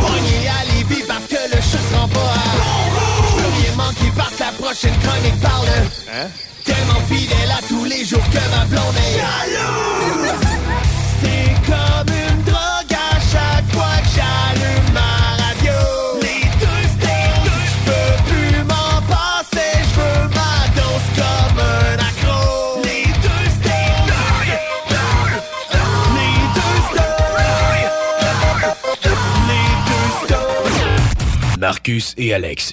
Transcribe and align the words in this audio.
Pogné 0.00 0.48
à 0.48 0.64
Lévis 0.72 1.04
parce 1.06 1.24
que 1.26 1.40
le 1.54 1.60
show 1.62 1.78
se 1.90 1.96
rend 1.96 2.08
pas 2.08 2.20
à 2.20 3.76
manquer 3.76 4.10
parce 4.16 4.30
que 4.34 4.40
la 4.42 4.52
prochaine 4.52 4.96
chronique 5.00 5.40
parle 5.40 5.66
Hein? 6.12 6.28
Tellement 6.64 7.00
fidèle 7.08 7.50
à 7.56 7.62
tous 7.68 7.84
les 7.84 8.04
jours 8.04 8.24
que 8.30 8.38
ma 8.56 8.64
blonde 8.64 8.96
est 8.96 9.18
jalouse 9.18 10.34
C'est 11.22 11.54
comme 11.70 11.95
Marcus 31.66 32.14
et 32.16 32.32
Alex. 32.32 32.70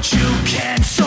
but 0.00 0.12
you 0.14 0.30
can't 0.46 0.99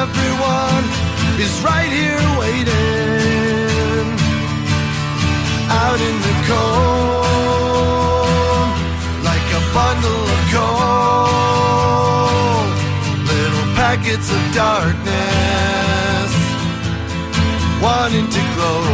everyone 0.00 0.84
is 1.38 1.54
right 1.62 1.92
here 2.00 2.26
waiting. 2.42 4.06
Out 5.70 6.00
in 6.08 6.16
the 6.26 6.34
cold. 6.48 7.28
Like 9.28 9.48
a 9.58 9.62
bundle 9.74 10.24
of 10.34 10.42
coal. 10.52 10.97
Packets 13.88 14.28
of 14.30 14.42
darkness. 14.52 16.30
Wanting 17.80 18.28
to 18.36 18.42
glow. 18.54 18.84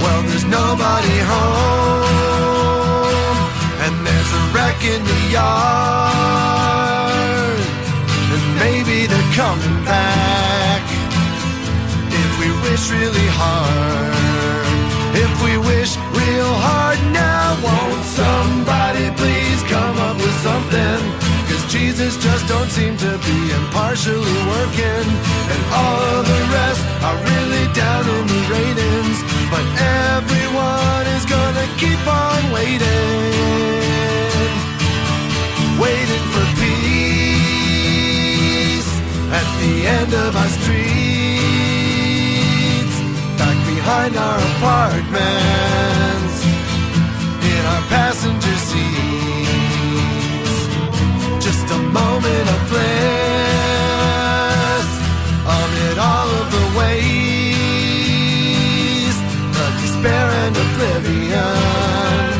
Well, 0.00 0.20
there's 0.28 0.46
nobody 0.46 1.18
home, 1.32 2.08
and 3.84 3.94
there's 4.06 4.32
a 4.40 4.42
wreck 4.56 4.80
in 4.88 5.04
the 5.04 5.20
yard, 5.36 5.60
and 8.32 8.44
maybe 8.64 9.04
they're 9.04 9.32
coming 9.36 9.78
back. 9.84 10.82
If 12.08 12.30
we 12.40 12.48
wish 12.64 12.88
really 12.88 13.28
hard, 13.36 14.64
if 15.12 15.32
we 15.44 15.58
wish 15.58 15.92
real 16.22 16.52
hard 16.66 17.00
now, 17.12 17.60
won't 17.66 18.04
somebody 18.22 19.10
please 19.20 19.60
come 19.68 19.98
up 19.98 20.16
with 20.16 20.36
something? 20.40 21.25
Jesus 21.96 22.22
just 22.22 22.46
don't 22.46 22.68
seem 22.68 22.94
to 22.98 23.16
be 23.24 23.52
impartially 23.56 24.36
working, 24.52 25.06
and 25.52 25.62
all 25.72 26.02
of 26.18 26.26
the 26.28 26.40
rest 26.52 26.84
are 27.00 27.16
really 27.16 27.66
down 27.72 28.04
in 28.04 28.26
the 28.26 28.40
ratings. 28.52 29.18
But 29.48 29.64
everyone 30.12 31.06
is 31.16 31.24
gonna 31.24 31.66
keep 31.80 31.96
on 32.06 32.52
waiting, 32.52 33.32
waiting 35.80 36.24
for 36.36 36.44
peace 36.60 36.90
at 39.32 39.48
the 39.62 39.74
end 39.98 40.12
of 40.12 40.36
our 40.36 40.50
streets, 40.60 40.76
back 43.40 43.56
behind 43.72 44.12
our 44.18 44.38
apartments, 44.52 46.44
in 47.40 47.62
our 47.72 47.82
passenger 47.88 48.56
seats. 48.68 49.65
Just 52.26 52.50
a 52.50 52.58
bliss 52.70 54.18
amid 55.46 55.96
all 55.96 56.28
of 56.42 56.46
the 56.50 56.66
waste, 56.78 58.02
the 59.54 59.66
despair 59.80 60.26
and 60.42 60.54
oblivion 60.66 62.34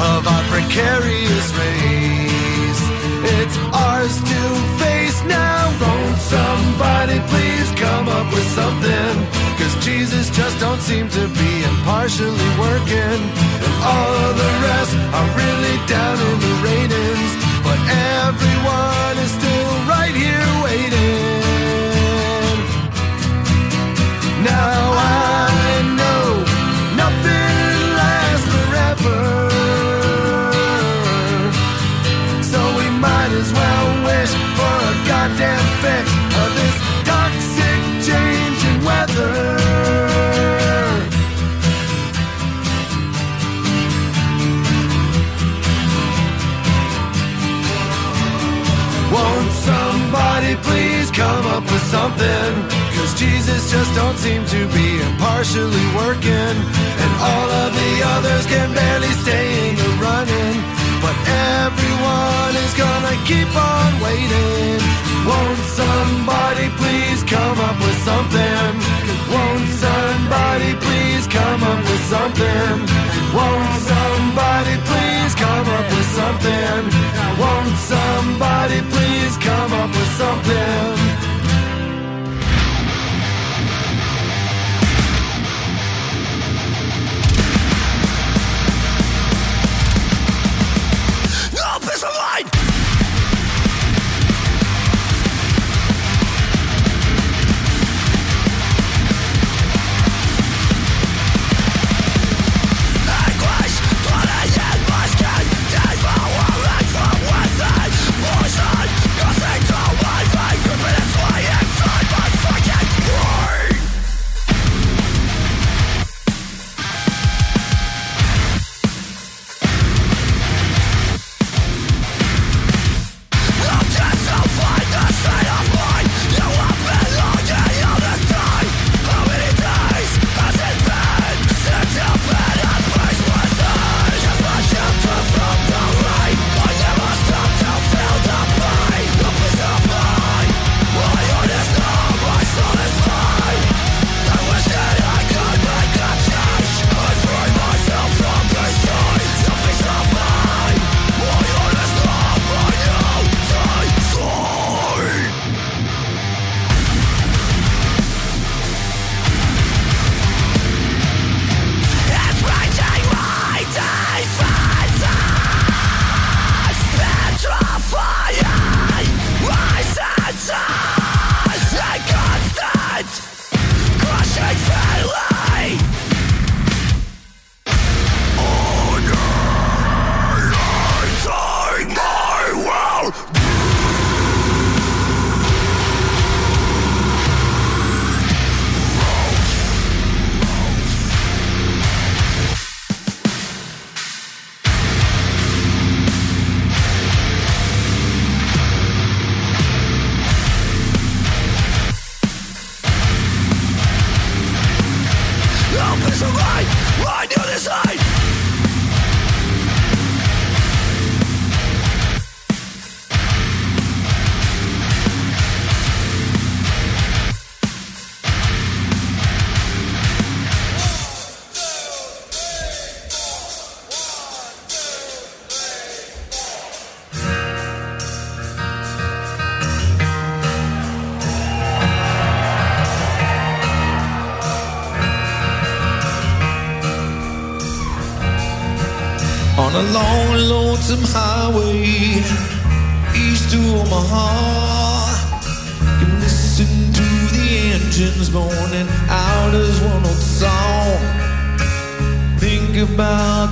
of 0.00 0.20
our 0.26 0.44
precarious 0.48 1.48
race. 1.60 2.82
It's 3.36 3.56
ours 3.84 4.16
to 4.16 4.40
face 4.80 5.18
now. 5.24 5.60
Won't 5.82 6.20
somebody 6.36 7.18
please 7.28 7.68
come 7.76 8.08
up 8.08 8.32
with 8.32 8.48
something? 8.56 9.12
Cause 9.60 9.76
Jesus 9.84 10.30
just 10.30 10.58
don't 10.58 10.80
seem 10.80 11.10
to 11.10 11.28
be 11.28 11.64
impartially 11.68 12.50
working. 12.58 13.20
And 13.60 13.74
all 13.92 14.12
of 14.24 14.32
the 14.40 14.52
rest 14.64 14.94
are 15.18 15.30
really 15.36 15.76
down 15.86 16.16
in 16.28 16.36
the 16.40 16.54
ratings. 16.64 17.05
Goddamn 35.86 36.06
of 36.42 36.50
this 36.58 36.76
toxic 37.10 37.80
change 38.08 38.60
in 38.70 38.76
weather. 38.84 39.34
Won't 49.12 49.52
somebody 49.52 50.56
please 50.66 51.10
come 51.10 51.46
up 51.56 51.64
with 51.64 51.84
something? 51.96 52.50
Cause 52.96 53.12
Jesus 53.18 53.70
just 53.70 53.94
don't 53.94 54.18
seem 54.18 54.44
to 54.46 54.60
be 54.74 55.00
impartially 55.08 55.86
working. 55.94 56.56
And 57.02 57.12
all 57.30 57.50
of 57.64 57.70
the 57.80 57.92
others 58.14 58.46
can 58.46 58.74
barely 58.74 59.12
stay 59.24 59.46
in 59.68 59.76
the 59.76 59.90
running. 60.06 60.56
But 61.04 61.16
everyone 61.64 62.54
is 62.64 62.74
gonna 62.74 63.14
keep 63.24 63.50
on 63.54 64.00
waiting. 64.00 64.85
Won't 65.26 65.58
somebody 65.80 66.68
please 66.80 67.22
come 67.24 67.58
up 67.58 67.76
with 67.84 67.98
something? 68.08 68.72
Won't 69.34 69.68
somebody 69.84 70.74
please 70.84 71.26
come 71.26 71.62
up 71.62 71.80
with 71.82 72.04
something? 72.14 72.74
Won't 73.34 73.74
somebody 73.92 74.74
please 74.90 75.34
come 75.34 75.66
up 75.78 75.86
with 75.90 76.08
something? 76.20 76.82
Won't 77.42 77.76
somebody 77.92 78.80
please 78.92 79.36
come 79.38 79.72
up 79.72 79.90
with 79.90 80.12
something? 80.22 81.05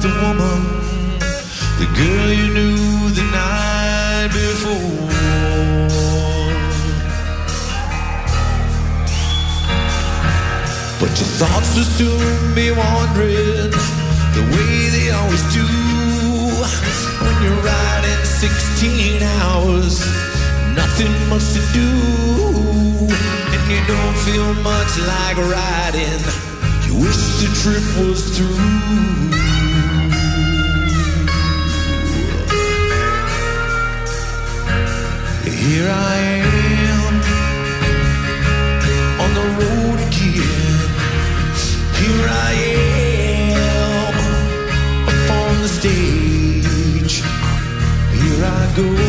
the 0.04 0.10
woman, 0.20 0.60
the 1.80 1.88
girl 1.96 2.28
you 2.28 2.52
knew 2.52 2.76
the 3.18 3.24
night 3.32 4.28
before. 4.28 5.08
But 11.00 11.12
your 11.20 11.30
thoughts 11.40 11.70
will 11.74 11.88
soon 11.98 12.54
be 12.54 12.70
wandering 12.70 13.72
the 14.36 14.44
way 14.52 14.76
they 14.96 15.08
always 15.10 15.44
do 15.54 15.64
when 17.24 17.36
you're 17.42 17.62
riding 17.64 18.24
16 18.24 19.22
hours. 19.40 20.04
Nothing 20.76 21.14
much 21.30 21.46
to 21.56 21.62
do, 21.80 21.90
and 23.54 23.62
you 23.72 23.80
don't 23.88 24.16
feel 24.26 24.52
much 24.60 24.92
like 25.12 25.38
riding. 25.38 26.20
You 26.84 26.92
wish 27.00 27.20
the 27.40 27.48
trip 27.62 27.86
was 28.04 28.36
through. 28.36 29.43
Here 35.66 35.88
I 35.88 36.16
am 36.18 37.14
on 39.22 39.30
the 39.38 39.46
road 39.58 39.98
again. 40.08 40.78
Here 42.00 42.26
I 42.28 42.52
am 42.52 43.54
the 45.62 45.68
stage. 45.68 47.22
Here 48.12 48.44
I 48.44 48.72
go. 48.76 49.03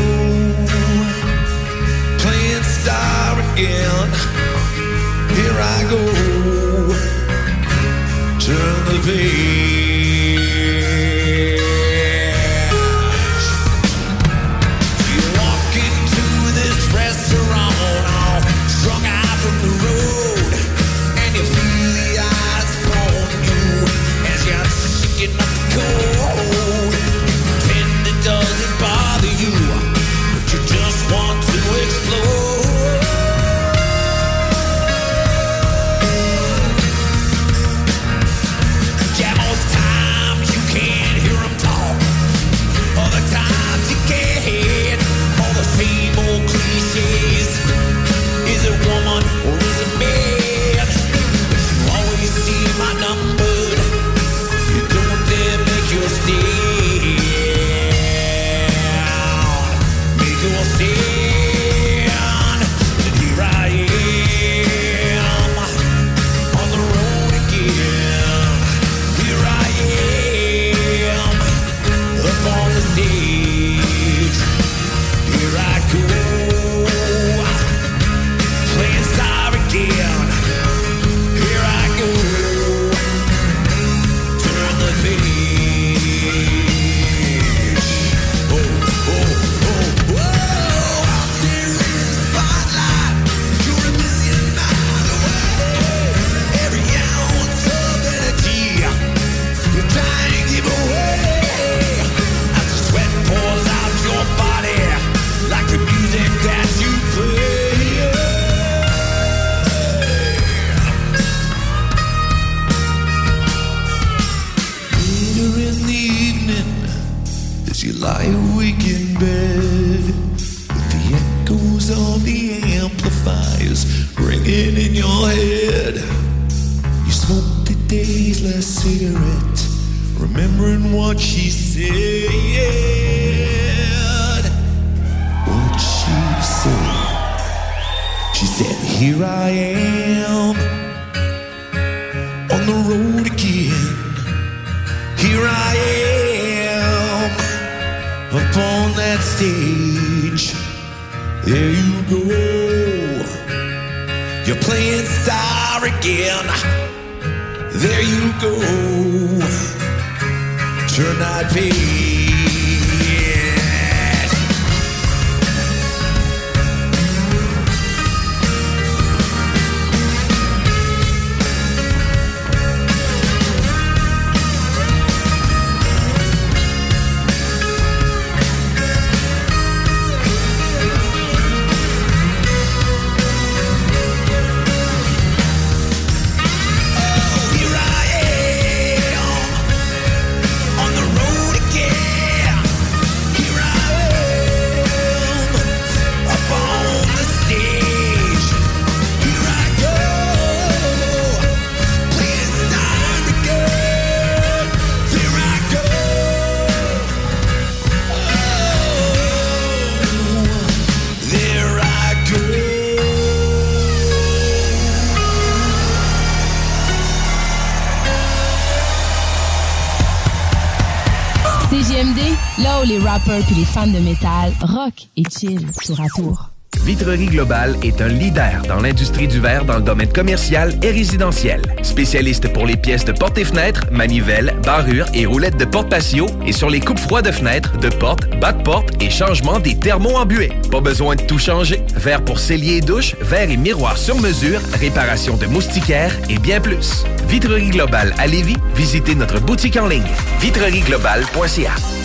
rappeurs 223.15 223.55
les 223.55 223.63
fans 223.63 223.87
de 223.87 223.99
métal, 223.99 224.51
rock 224.61 225.07
et 225.15 225.23
chill 225.31 225.65
tour 225.85 226.01
à 226.01 226.07
tour. 226.17 226.49
Vitrerie 226.83 227.27
Global 227.27 227.77
est 227.81 228.01
un 228.01 228.09
leader 228.09 228.61
dans 228.67 228.81
l'industrie 228.81 229.29
du 229.29 229.39
verre 229.39 229.63
dans 229.63 229.77
le 229.77 229.83
domaine 229.83 230.11
commercial 230.11 230.77
et 230.83 230.91
résidentiel. 230.91 231.61
Spécialiste 231.81 232.51
pour 232.51 232.65
les 232.65 232.75
pièces 232.75 233.05
de 233.05 233.13
portes 233.13 233.37
et 233.37 233.45
fenêtres, 233.45 233.85
manivelles, 233.89 234.53
barrures 234.65 235.05
et 235.13 235.25
roulettes 235.25 235.55
de 235.55 235.63
porte 235.63 235.89
patio 235.89 236.25
et 236.45 236.51
sur 236.51 236.69
les 236.69 236.81
coupes 236.81 236.99
froides 236.99 237.25
de 237.27 237.31
fenêtres, 237.31 237.77
de 237.77 237.87
portes, 237.87 238.27
bas 238.41 238.51
de 238.51 238.61
portes 238.63 239.01
et 239.01 239.09
changement 239.09 239.59
des 239.59 239.79
thermos 239.79 240.17
en. 240.17 240.25
Pas 240.69 240.81
besoin 240.81 241.15
de 241.15 241.21
tout 241.21 241.39
changer. 241.39 241.81
Verre 241.95 242.25
pour 242.25 242.37
cellier 242.37 242.77
et 242.77 242.81
douche, 242.81 243.15
verre 243.21 243.49
et 243.49 243.57
miroir 243.57 243.97
sur 243.97 244.19
mesure, 244.19 244.59
réparation 244.73 245.37
de 245.37 245.45
moustiquaires 245.45 246.17
et 246.29 246.37
bien 246.37 246.59
plus. 246.59 247.05
Vitrerie 247.29 247.69
Global 247.69 248.13
à 248.17 248.27
Lévis, 248.27 248.57
visitez 248.75 249.15
notre 249.15 249.39
boutique 249.39 249.77
en 249.77 249.87
ligne 249.87 250.11
vitrerieglobale.ca. 250.41 252.04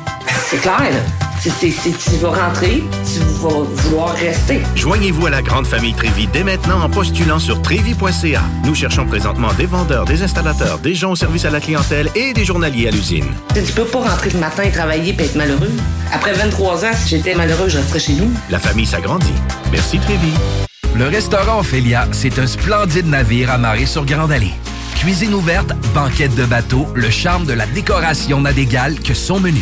C'est 0.51 0.57
clair, 0.57 0.81
là. 0.81 0.99
C'est- 1.39 1.51
tu 1.71 2.17
vas 2.21 2.29
rentrer, 2.47 2.83
tu 3.05 3.19
vas 3.41 3.63
vouloir 3.63 4.13
rester. 4.15 4.59
Joignez-vous 4.75 5.27
à 5.27 5.29
la 5.29 5.41
grande 5.41 5.65
famille 5.65 5.93
Trévy 5.93 6.27
dès 6.27 6.43
maintenant 6.43 6.81
en 6.81 6.89
postulant 6.89 7.39
sur 7.39 7.61
trévy.ca. 7.61 8.41
Nous 8.65 8.75
cherchons 8.75 9.05
présentement 9.05 9.53
des 9.53 9.65
vendeurs, 9.65 10.03
des 10.03 10.21
installateurs, 10.23 10.79
des 10.79 10.93
gens 10.93 11.11
au 11.11 11.15
service 11.15 11.45
à 11.45 11.51
la 11.51 11.61
clientèle 11.61 12.09
et 12.15 12.33
des 12.33 12.43
journaliers 12.43 12.89
à 12.89 12.91
l'usine. 12.91 13.27
Tu 13.53 13.61
peux 13.71 13.85
pas 13.85 13.99
rentrer 13.99 14.31
le 14.31 14.39
matin 14.39 14.63
et 14.63 14.71
travailler 14.71 15.15
et 15.17 15.23
être 15.23 15.35
malheureux. 15.35 15.71
Après 16.11 16.33
23 16.33 16.83
ans, 16.83 16.93
si 17.01 17.15
j'étais 17.15 17.33
malheureux, 17.33 17.69
je 17.69 17.77
resterais 17.77 17.99
chez 17.99 18.13
nous. 18.15 18.29
La 18.49 18.59
famille 18.59 18.85
s'agrandit. 18.85 19.33
Merci 19.71 19.99
Trévy. 19.99 20.33
Le 20.97 21.07
restaurant 21.07 21.61
Ophélia, 21.61 22.09
c'est 22.11 22.37
un 22.39 22.45
splendide 22.47 23.07
navire 23.07 23.51
amarré 23.51 23.85
sur 23.85 24.03
Grande 24.05 24.33
Allée. 24.33 24.51
Cuisine 24.97 25.33
ouverte, 25.33 25.71
banquette 25.95 26.35
de 26.35 26.43
bateau, 26.43 26.87
le 26.93 27.09
charme 27.09 27.45
de 27.45 27.53
la 27.53 27.65
décoration 27.67 28.41
n'a 28.41 28.51
d'égal 28.51 28.99
que 28.99 29.13
son 29.13 29.39
menu. 29.39 29.61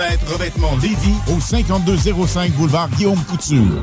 Fenêtres 0.00 0.32
Revêtement 0.32 0.76
Lévis 0.80 1.14
au 1.30 1.38
5205 1.38 2.52
boulevard 2.52 2.88
Guillaume 2.88 3.22
Couture. 3.24 3.82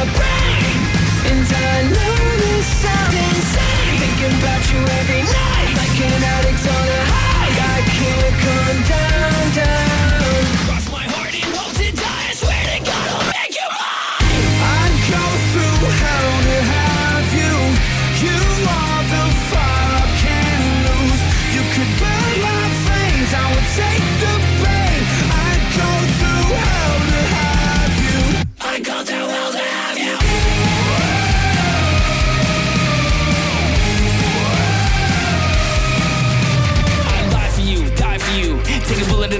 You 0.00 0.06
out 0.06 0.39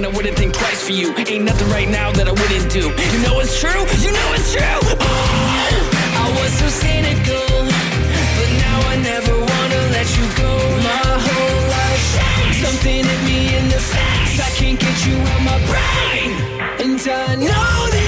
and 0.03 0.11
I 0.11 0.17
wouldn't 0.17 0.35
think 0.35 0.53
twice 0.53 0.83
for 0.83 0.93
you. 0.93 1.13
Ain't 1.15 1.45
nothing 1.45 1.69
right 1.69 1.87
now 1.87 2.11
that 2.11 2.27
I 2.27 2.31
wouldn't 2.31 2.71
do. 2.71 2.89
You 3.13 3.19
know 3.21 3.39
it's 3.39 3.59
true, 3.59 3.81
you 4.01 4.11
know 4.11 4.27
it's 4.33 4.51
true. 4.51 4.79
Oh, 4.97 6.23
I 6.23 6.27
was 6.41 6.51
so 6.57 6.67
cynical, 6.81 7.45
but 8.37 8.49
now 8.65 8.77
I 8.93 8.95
never 9.11 9.33
wanna 9.37 9.81
let 9.93 10.07
you 10.17 10.25
go. 10.41 10.53
My 10.89 11.05
whole 11.27 11.61
life, 11.77 12.05
something 12.63 13.05
hit 13.05 13.21
me 13.29 13.55
in 13.57 13.65
the 13.69 13.81
face. 13.93 14.35
I 14.41 14.49
can't 14.57 14.79
get 14.79 14.97
you 15.05 15.17
out 15.31 15.41
my 15.51 15.59
brain, 15.69 16.29
and 16.81 16.99
I 17.07 17.35
know 17.35 17.89
that. 17.91 18.00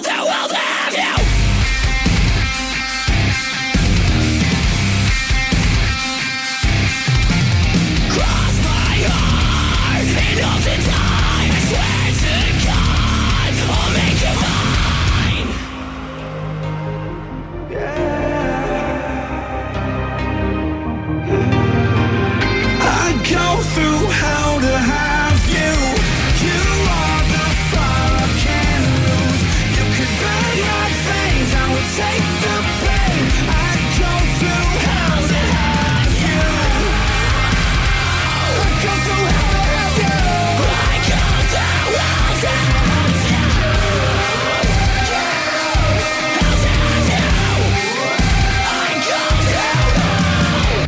will 0.00 0.16
do, 0.16 0.24
will 0.24 0.48
do. 0.48 0.59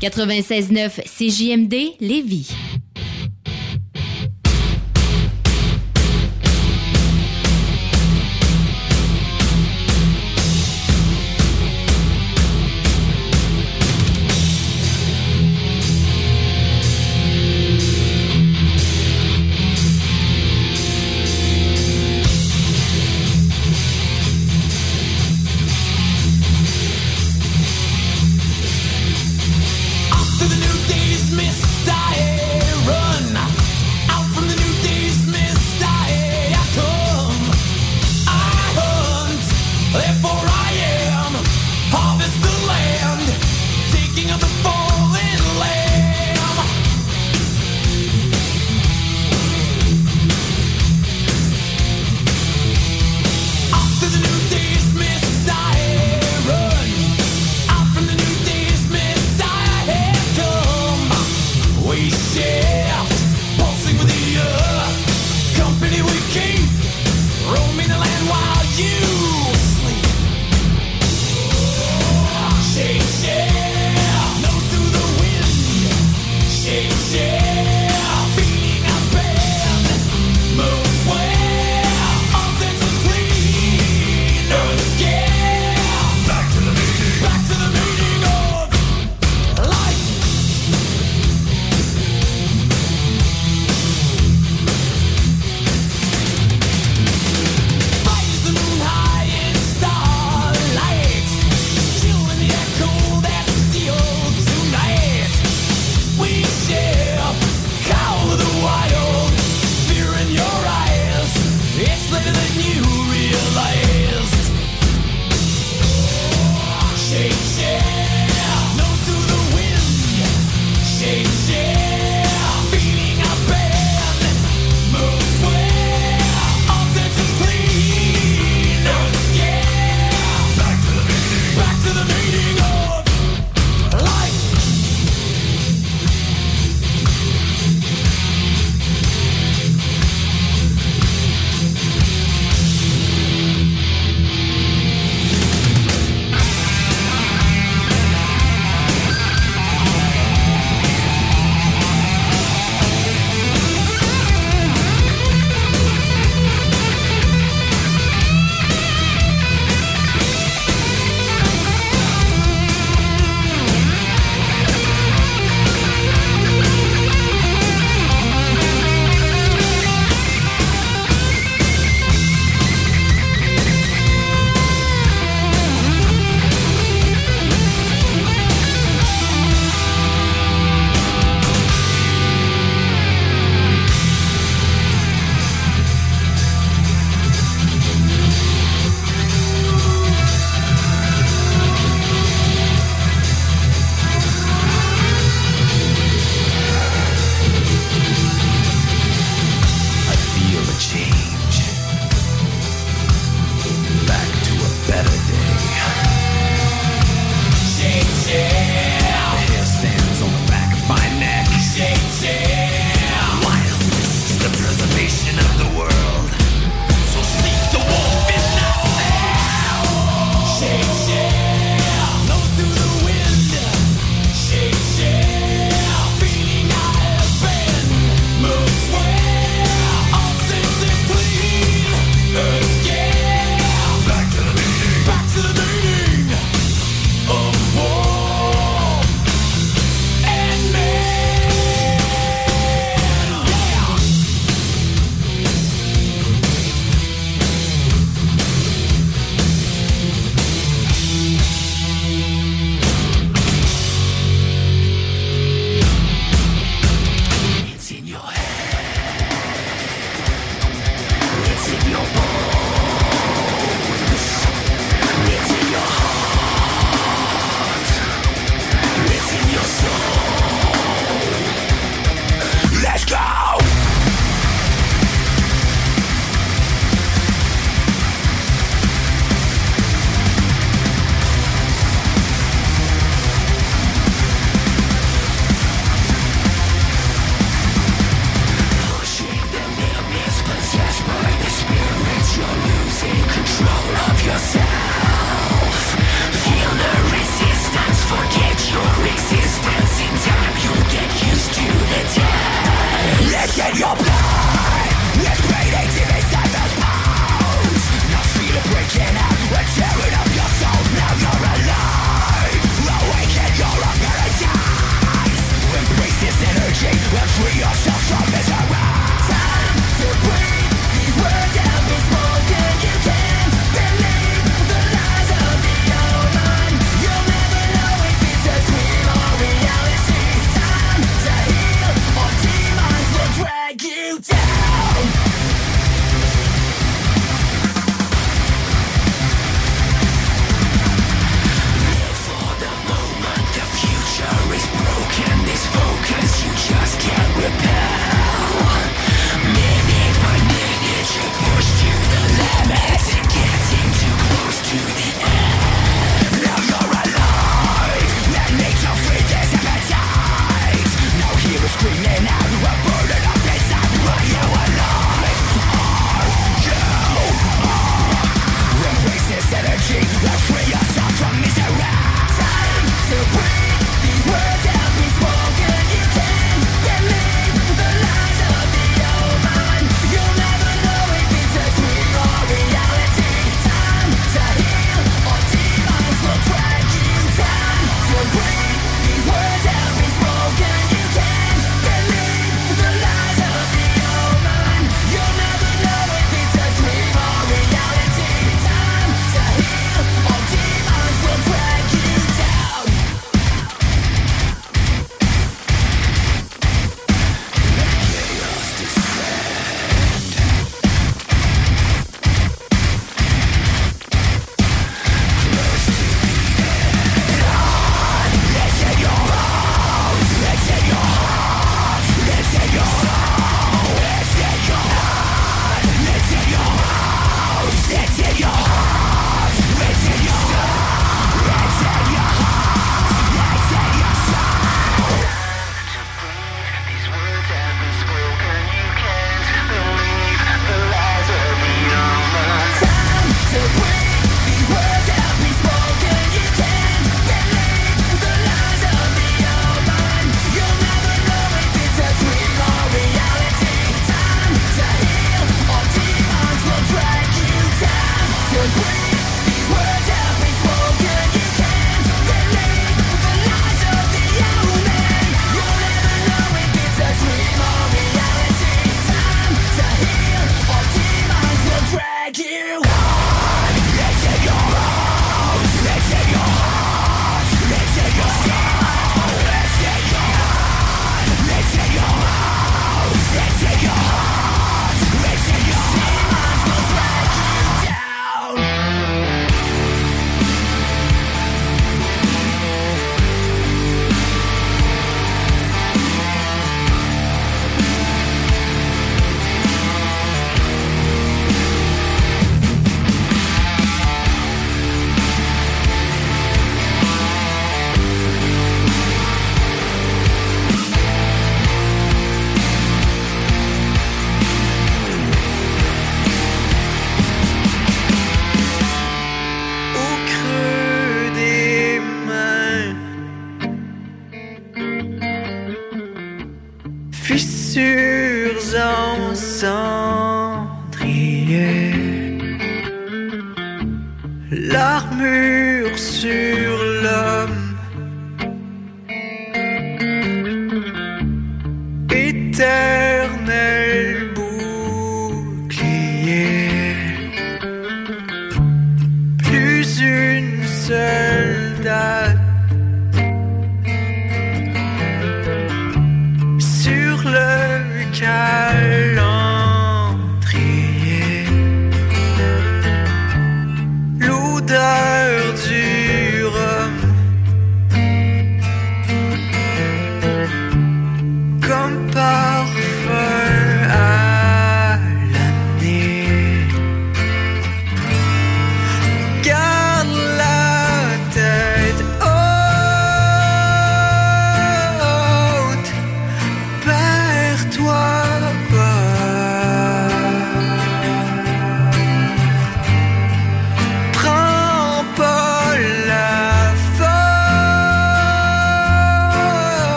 96-9, 0.00 1.02
CJMD, 1.04 1.74
Lévis. 2.00 2.50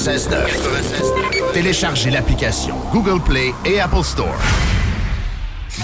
96.9. 0.00 1.52
Téléchargez 1.52 2.10
l'application 2.10 2.74
Google 2.90 3.20
Play 3.20 3.52
et 3.66 3.80
Apple 3.80 4.02
Store. 4.02 4.34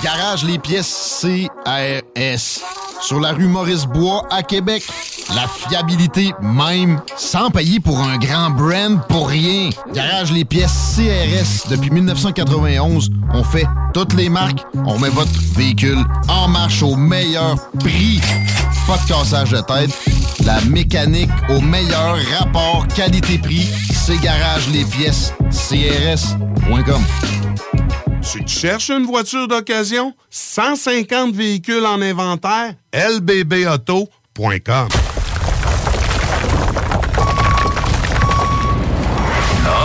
Garage 0.03 0.43
les 0.43 0.59
pièces 0.59 1.21
CRS. 1.21 2.63
Sur 3.03 3.21
la 3.21 3.33
rue 3.33 3.47
Maurice-Bois 3.47 4.23
à 4.31 4.43
Québec. 4.43 4.83
la 5.35 5.47
fiabilité 5.47 6.33
même, 6.41 7.03
sans 7.19 7.51
payer 7.51 7.79
pour 7.79 8.01
un 8.01 8.17
grand 8.17 8.49
brand 8.49 9.07
pour 9.07 9.29
rien. 9.29 9.69
Garage 9.93 10.33
les 10.33 10.47
pièces 10.47 10.97
CRS 10.97 11.69
depuis 11.69 11.91
1991. 11.91 13.11
On 13.35 13.45
fait 13.45 13.67
toutes 13.93 14.15
les 14.15 14.31
marques. 14.31 14.65
On 14.87 14.99
met 14.99 15.11
votre 15.11 15.39
véhicule 15.55 16.03
en 16.29 16.49
marche 16.49 16.83
au 16.83 16.97
meilleur 16.97 17.57
prix. 17.81 18.23
Pas 18.87 18.97
de 18.97 19.09
cassage 19.09 19.51
de 19.51 19.61
tête. 19.61 19.91
La 20.47 20.61
mécanique 20.63 21.31
au 21.51 21.61
meilleur 21.61 22.17
rapport 22.39 22.87
qualité-prix. 22.95 23.69
C'est 24.07 24.19
Garage 24.19 24.69
les 24.69 24.85
pièces 24.85 25.33
CRS.com. 25.51 27.03
Tu 28.23 28.45
te 28.45 28.49
cherches 28.49 28.91
une 28.91 29.05
voiture 29.05 29.49
d'occasion? 29.49 30.15
150 30.31 31.35
véhicules 31.35 31.85
en 31.85 32.01
inventaire? 32.01 32.75
lbbauto.com 32.95 34.07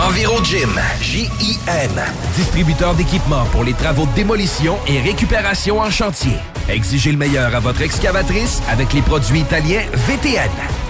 EnviroGym, 0.06 0.80
J-I-M, 1.00 1.90
distributeur 2.36 2.94
d'équipements 2.94 3.46
pour 3.46 3.64
les 3.64 3.74
travaux 3.74 4.06
de 4.06 4.14
démolition 4.14 4.78
et 4.86 5.00
récupération 5.00 5.80
en 5.80 5.90
chantier. 5.90 6.36
Exigez 6.68 7.10
le 7.10 7.18
meilleur 7.18 7.56
à 7.56 7.58
votre 7.58 7.82
excavatrice 7.82 8.62
avec 8.68 8.92
les 8.92 9.02
produits 9.02 9.40
italiens 9.40 9.82
VTN. 9.94 10.50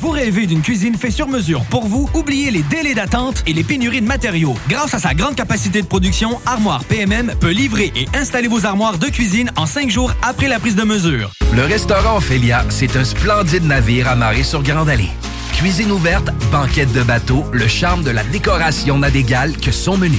Vous 0.00 0.10
rêvez 0.10 0.46
d'une 0.46 0.62
cuisine 0.62 0.94
faite 0.94 1.10
sur 1.10 1.26
mesure 1.26 1.64
pour 1.64 1.86
vous? 1.86 2.08
Oubliez 2.14 2.52
les 2.52 2.62
délais 2.62 2.94
d'attente 2.94 3.42
et 3.48 3.52
les 3.52 3.64
pénuries 3.64 4.00
de 4.00 4.06
matériaux. 4.06 4.54
Grâce 4.68 4.94
à 4.94 5.00
sa 5.00 5.12
grande 5.12 5.34
capacité 5.34 5.82
de 5.82 5.88
production, 5.88 6.38
Armoire 6.46 6.84
PMM 6.84 7.34
peut 7.40 7.50
livrer 7.50 7.92
et 7.96 8.06
installer 8.14 8.46
vos 8.46 8.64
armoires 8.64 8.98
de 8.98 9.06
cuisine 9.06 9.50
en 9.56 9.66
cinq 9.66 9.90
jours 9.90 10.12
après 10.22 10.46
la 10.46 10.60
prise 10.60 10.76
de 10.76 10.84
mesure. 10.84 11.32
Le 11.52 11.64
restaurant 11.64 12.18
Ophélia, 12.18 12.64
c'est 12.68 12.96
un 12.96 13.02
splendide 13.02 13.64
navire 13.64 14.08
amarré 14.08 14.44
sur 14.44 14.62
Grande 14.62 14.88
Allée. 14.88 15.10
Cuisine 15.54 15.90
ouverte, 15.90 16.30
banquette 16.52 16.92
de 16.92 17.02
bateau, 17.02 17.44
le 17.52 17.66
charme 17.66 18.04
de 18.04 18.12
la 18.12 18.22
décoration 18.22 18.98
n'a 18.98 19.10
d'égal 19.10 19.56
que 19.56 19.72
son 19.72 19.96
menu. 19.96 20.18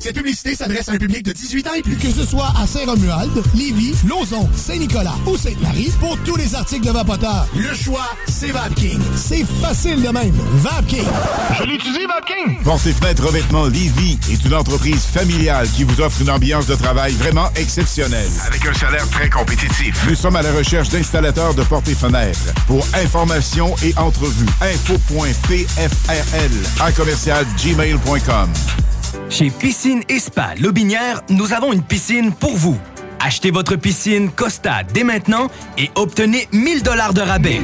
Cette 0.00 0.16
publicité 0.16 0.54
s'adresse 0.54 0.88
à 0.88 0.92
un 0.92 0.98
public 0.98 1.24
de 1.24 1.32
18 1.32 1.66
ans 1.68 1.74
et 1.74 1.82
plus. 1.82 1.96
Que 1.96 2.10
ce 2.10 2.24
soit 2.26 2.52
à 2.60 2.66
Saint-Romuald, 2.66 3.30
Lévis, 3.54 3.94
Lauson, 4.06 4.48
Saint-Nicolas 4.54 5.14
ou 5.26 5.36
Sainte-Marie, 5.36 5.92
pour 6.00 6.18
tous 6.24 6.36
les 6.36 6.54
articles 6.54 6.86
de 6.86 6.90
Vapoteur, 6.90 7.46
le 7.56 7.74
choix, 7.74 8.08
c'est 8.28 8.50
VapKing. 8.50 9.00
C'est 9.16 9.44
facile 9.62 10.02
de 10.02 10.08
même. 10.08 10.34
VapKing. 10.54 11.06
Je 11.58 11.64
l'utilise, 11.64 12.06
Vapking! 12.06 12.62
Portes 12.62 12.86
et 12.86 12.92
fenêtres 12.92 13.26
revêtement 13.26 13.66
Lévis 13.66 14.18
est 14.30 14.44
une 14.44 14.54
entreprise 14.54 15.04
familiale 15.04 15.68
qui 15.68 15.84
vous 15.84 16.00
offre 16.00 16.20
une 16.20 16.30
ambiance 16.30 16.66
de 16.66 16.74
travail 16.74 17.12
vraiment 17.12 17.50
exceptionnelle. 17.56 18.28
Avec 18.46 18.66
un 18.66 18.74
salaire 18.74 19.08
très 19.10 19.30
compétitif. 19.30 19.96
Nous 20.08 20.14
sommes 20.14 20.36
à 20.36 20.42
la 20.42 20.52
recherche 20.52 20.88
d'installateurs 20.90 21.54
de 21.54 21.62
portes 21.62 21.88
et 21.88 21.94
fenêtres. 21.94 22.52
Pour 22.66 22.86
information 22.94 23.74
et 23.82 23.94
entrevue, 23.96 24.46
info.pfrl 24.60 25.54
à 26.80 26.92
commercial 26.92 27.46
gmail.com. 27.56 28.50
Chez 29.30 29.50
Piscine 29.50 30.02
et 30.08 30.18
Spa 30.18 30.54
Lobinière, 30.60 31.22
nous 31.28 31.52
avons 31.52 31.72
une 31.72 31.82
piscine 31.82 32.32
pour 32.32 32.56
vous. 32.56 32.78
Achetez 33.20 33.50
votre 33.50 33.76
piscine 33.76 34.30
Costa 34.30 34.82
dès 34.92 35.04
maintenant 35.04 35.48
et 35.78 35.90
obtenez 35.94 36.46
1000 36.52 36.82
dollars 36.82 37.14
de 37.14 37.22
rabais. 37.22 37.60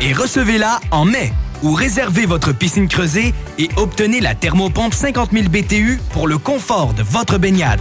Et 0.00 0.12
recevez-la 0.12 0.80
en 0.90 1.04
mai. 1.04 1.32
Ou 1.62 1.72
réservez 1.72 2.26
votre 2.26 2.52
piscine 2.52 2.86
creusée 2.88 3.34
et 3.58 3.68
obtenez 3.76 4.20
la 4.20 4.34
thermopompe 4.34 4.94
50 4.94 5.32
000 5.32 5.48
BTU 5.48 5.98
pour 6.12 6.28
le 6.28 6.38
confort 6.38 6.94
de 6.94 7.02
votre 7.02 7.38
baignade. 7.38 7.80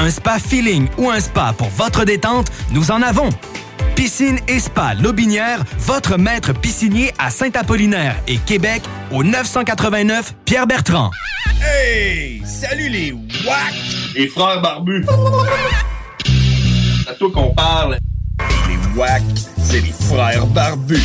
Un 0.00 0.10
spa 0.10 0.38
feeling 0.38 0.86
ou 0.96 1.10
un 1.10 1.18
spa 1.18 1.52
pour 1.58 1.70
votre 1.70 2.04
détente, 2.04 2.52
nous 2.70 2.92
en 2.92 3.02
avons. 3.02 3.30
Piscine 3.96 4.38
et 4.46 4.60
Spa 4.60 4.94
Lobinière, 4.94 5.64
votre 5.76 6.16
maître 6.16 6.52
piscinier 6.52 7.12
à 7.18 7.30
Saint-Apollinaire 7.30 8.14
et 8.28 8.36
Québec 8.36 8.82
au 9.10 9.24
989 9.24 10.34
Pierre-Bertrand. 10.44 11.10
Hey! 11.60 12.40
Salut 12.46 12.88
les 12.90 13.10
WAC! 13.10 13.74
Les 14.14 14.28
frères 14.28 14.62
barbus! 14.62 15.04
C'est 17.02 17.10
à 17.10 17.14
toi 17.14 17.30
qu'on 17.32 17.52
parle. 17.54 17.98
Les 18.68 18.96
WAC, 18.96 19.22
c'est 19.58 19.80
les 19.80 19.92
frères 19.92 20.46
barbus. 20.46 21.02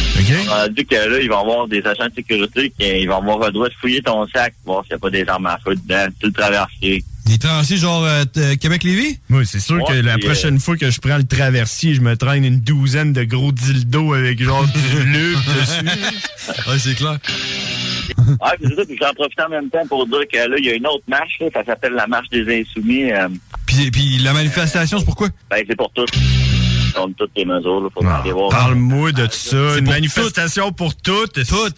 On 0.52 0.54
a 0.54 0.70
dit 0.70 0.86
que 0.86 0.94
là, 0.94 1.20
ils 1.20 1.30
vont 1.30 1.40
avoir 1.40 1.68
des 1.68 1.82
agents 1.84 2.10
de 2.10 2.14
sécurité 2.14 2.72
qui 2.78 3.08
vont 3.08 3.18
avoir 3.18 3.40
le 3.40 3.52
droit 3.52 3.70
de 3.70 3.74
fouiller 3.74 4.04
ton 4.04 4.28
sac, 4.28 4.54
voir 4.64 4.84
s'il 4.84 4.92
n'y 4.92 4.98
a 4.98 5.00
pas 5.00 5.10
des 5.10 5.28
armes 5.28 5.48
à 5.48 5.58
feu 5.66 5.74
dedans, 5.74 6.06
tout 6.20 6.28
le 6.28 6.34
traversier. 6.34 7.04
Des 7.26 7.38
traversiers 7.38 7.78
genre 7.78 8.04
euh, 8.04 8.26
t- 8.26 8.58
Québec-Lévis? 8.58 9.18
Oui, 9.30 9.46
c'est 9.46 9.60
sûr 9.62 9.78
Ouais, 9.78 9.84
que 9.88 9.94
la 9.94 10.18
prochaine 10.18 10.58
euh, 10.58 10.60
fois 10.60 10.76
que 10.76 10.92
je 10.92 11.00
prends 11.00 11.18
le 11.18 11.24
traversier, 11.24 11.94
je 11.94 12.02
me 12.02 12.16
traîne 12.18 12.44
une 12.44 12.60
douzaine 12.60 13.14
de 13.14 13.24
gros 13.24 13.52
dildos 13.54 14.14
avec 14.14 14.44
genre 14.44 14.66
du 14.68 15.04
lube 15.06 15.38
dessus. 15.38 15.86
Ouais, 16.68 16.80
c'est 16.80 16.96
clair. 16.96 17.18
Ouais, 18.18 18.36
puis 18.60 18.68
c'est 18.70 18.76
ça, 18.76 18.86
puis 18.86 18.98
j'en 19.02 19.14
profite 19.14 19.40
en 19.40 19.50
même 19.50 19.70
temps 19.70 19.88
pour 19.88 20.06
dire 20.06 20.20
que 20.32 20.38
là, 20.38 20.56
il 20.60 20.66
y 20.66 20.70
a 20.70 20.74
une 20.76 20.86
autre 20.86 21.04
marche, 21.08 21.38
là, 21.40 21.48
ça 21.54 21.64
s'appelle 21.64 21.94
la 21.94 22.08
marche 22.08 22.28
des 22.30 22.62
insoumis. 22.62 23.12
euh, 23.12 23.30
Puis, 23.66 23.90
puis 23.90 24.18
la 24.20 24.34
manifestation, 24.34 25.00
c'est 25.00 25.06
pourquoi? 25.06 25.30
ben, 25.50 25.64
c'est 25.68 25.76
pour 25.78 25.92
tout. 25.94 26.06
Ah, 28.06 28.24
parle-moi 28.50 29.12
de 29.12 29.28
ça. 29.32 29.78
Une 29.78 29.86
manifestation 29.86 30.72
pour 30.72 30.96
toutes. 30.96 31.44
Toutes. 31.46 31.76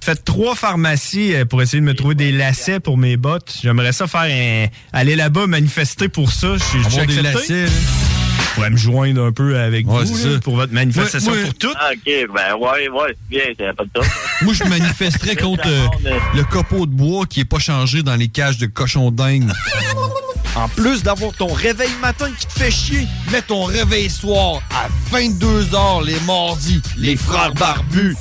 Faites 0.00 0.24
trois 0.24 0.54
pharmacies 0.54 1.34
euh, 1.34 1.44
pour 1.44 1.62
essayer 1.62 1.80
de 1.80 1.86
me 1.86 1.94
trouver 1.94 2.14
des 2.14 2.32
lacets 2.32 2.80
pour 2.80 2.96
mes 2.96 3.16
bottes. 3.16 3.56
J'aimerais 3.62 3.92
ça 3.92 4.06
faire 4.06 4.22
un... 4.22 4.66
aller 4.92 5.16
là-bas 5.16 5.46
manifester 5.46 6.08
pour 6.08 6.30
ça. 6.30 6.56
Je 6.56 6.64
suis 6.64 7.06
des 7.06 7.22
lacets. 7.22 7.66
Je 7.66 8.54
pourrais 8.54 8.70
me 8.70 8.76
joindre 8.76 9.22
un 9.24 9.32
peu 9.32 9.58
avec 9.58 9.86
vous 9.86 10.40
pour 10.40 10.56
votre 10.56 10.72
manifestation 10.72 11.32
pour 11.32 11.54
toutes. 11.54 11.76
Ah, 11.78 11.90
OK, 11.92 12.12
ben 12.34 12.56
ouais, 12.56 12.88
ouais, 12.88 13.16
bien, 13.30 13.42
c'est 13.56 13.76
pas 13.76 13.84
de 13.84 13.90
tout. 13.92 14.06
moi, 14.42 14.52
je 14.52 14.64
manifesterais 14.64 15.36
contre 15.36 15.68
euh, 15.68 15.86
le 16.34 16.44
copeau 16.44 16.86
de 16.86 16.92
bois 16.92 17.26
qui 17.26 17.40
est 17.40 17.44
pas 17.44 17.58
changé 17.58 18.02
dans 18.02 18.16
les 18.16 18.28
cages 18.28 18.58
de 18.58 18.66
cochons 18.66 19.10
dingues. 19.10 19.48
En 20.58 20.68
plus 20.68 21.04
d'avoir 21.04 21.32
ton 21.34 21.52
réveil 21.52 21.92
matin 22.02 22.26
qui 22.36 22.44
te 22.44 22.52
fait 22.54 22.70
chier, 22.72 23.06
mets 23.30 23.42
ton 23.42 23.62
réveil 23.62 24.10
soir 24.10 24.60
à 24.74 24.88
22h 25.16 26.04
les 26.04 26.18
mardis, 26.26 26.82
les 26.96 27.14
frères 27.14 27.54
barbus. 27.54 28.16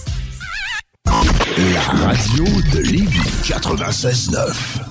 La 1.08 1.82
radio 1.82 2.46
de 2.74 2.78
Lévis 2.78 3.20
96.9. 3.44 4.87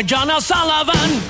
Regina 0.00 0.40
Sullivan. 0.40 1.29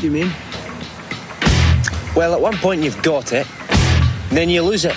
Do 0.00 0.06
you 0.06 0.12
mean? 0.12 0.32
Well, 2.14 2.32
at 2.32 2.40
one 2.40 2.56
point 2.58 2.84
you've 2.84 3.02
got 3.02 3.32
it, 3.32 3.48
then 4.30 4.48
you 4.48 4.62
lose 4.62 4.84
it, 4.84 4.94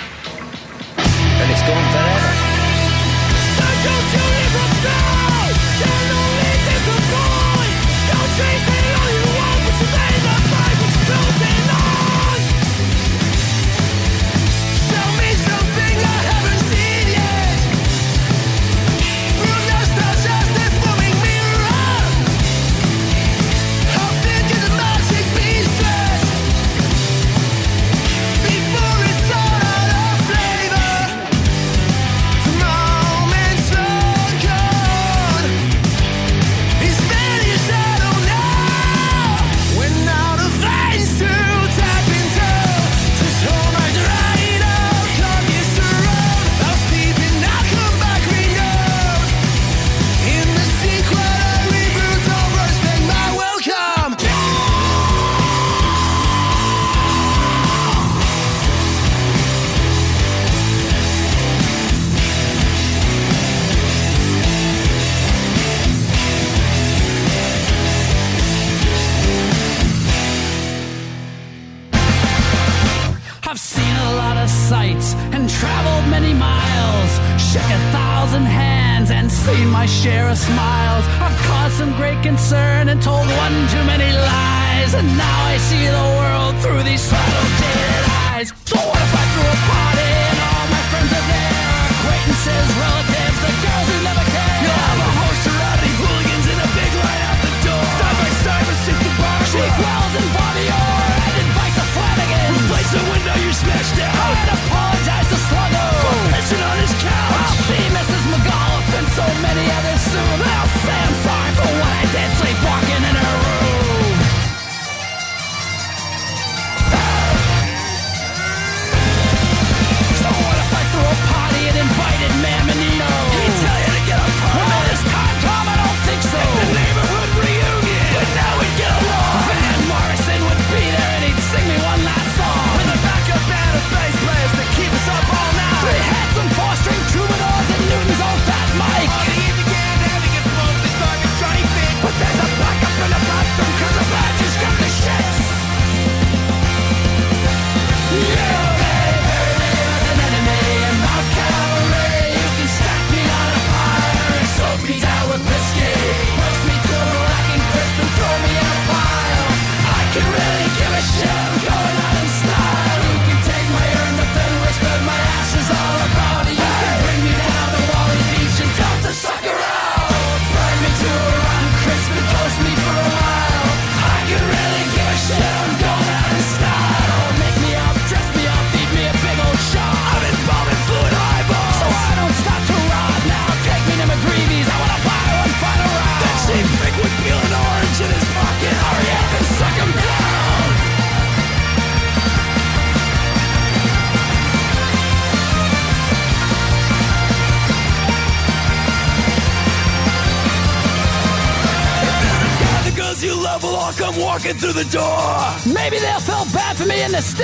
and 0.96 1.50
it's 1.50 1.62
gone 1.62 1.92
forever. 1.92 2.21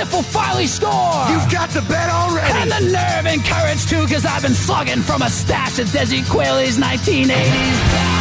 Jeff 0.09 0.15
will 0.15 0.23
finally 0.23 0.65
score. 0.65 1.25
You've 1.29 1.51
got 1.51 1.69
the 1.69 1.81
bet 1.81 2.09
already. 2.09 2.57
And 2.57 2.71
the 2.71 2.91
nerve 2.91 3.25
and 3.25 3.43
courage, 3.45 3.85
too, 3.85 4.01
because 4.03 4.25
I've 4.25 4.41
been 4.41 4.55
slugging 4.55 5.01
from 5.01 5.21
a 5.21 5.29
stash 5.29 5.77
of 5.79 5.87
Desi 5.89 6.23
Quayle's 6.27 6.77
1980s. 6.77 8.18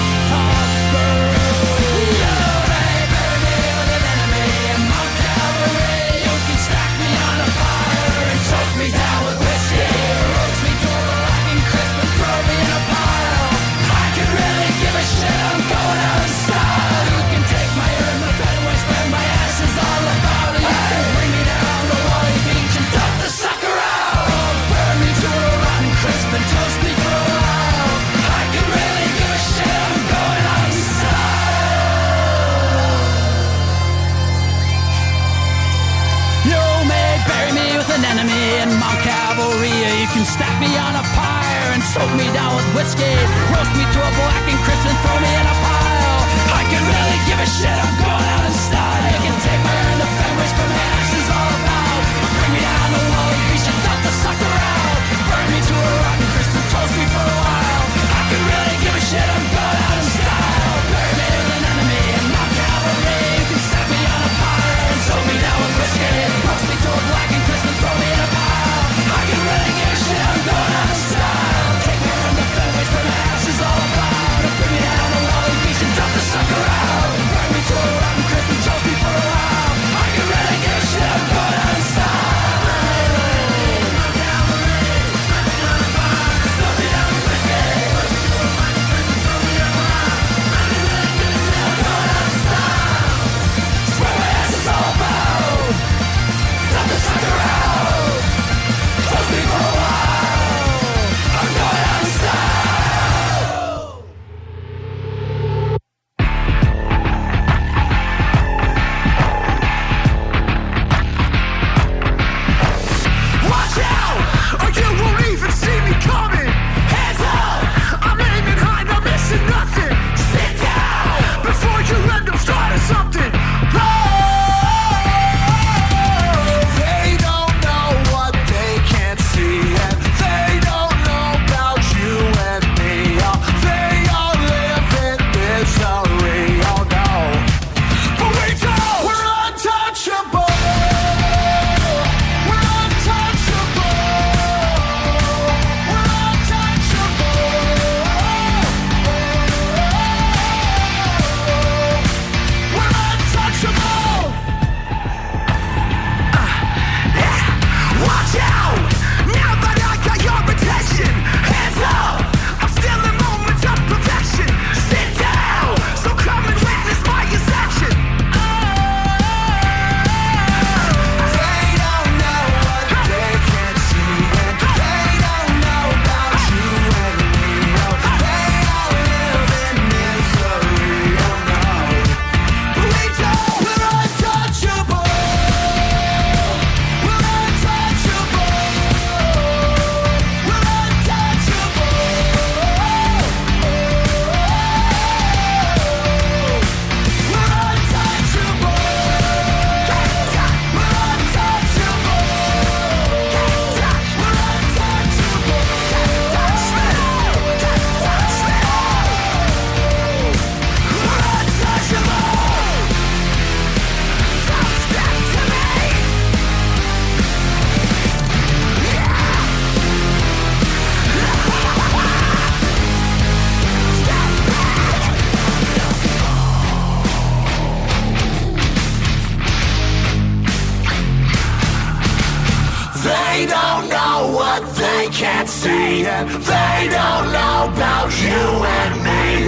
Can't 235.12 235.48
see 235.48 236.02
it, 236.02 236.26
they 236.44 236.88
don't 236.90 237.32
know 237.32 237.70
about 237.72 238.11
you 238.22 238.28
and 238.28 238.94
me. 239.02 239.44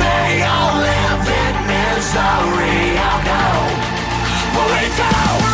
They 0.00 0.42
all 0.42 0.76
live 0.76 1.28
in 1.42 1.54
misery, 1.66 2.98
I 2.98 3.24
we 4.54 4.88
go. 4.96 5.53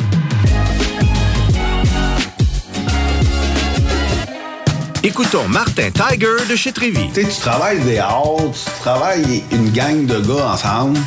Écoutons 5.03 5.47
Martin 5.47 5.89
Tiger 5.89 6.45
de 6.47 6.55
chez 6.55 6.71
Trévy. 6.71 7.09
Tu 7.11 7.23
sais, 7.23 7.27
tu 7.27 7.41
travailles 7.41 7.79
des 7.79 7.97
heures, 7.97 8.37
tu 8.53 8.81
travailles 8.81 9.43
une 9.51 9.71
gang 9.71 10.05
de 10.05 10.19
gars 10.19 10.51
ensemble, 10.53 10.99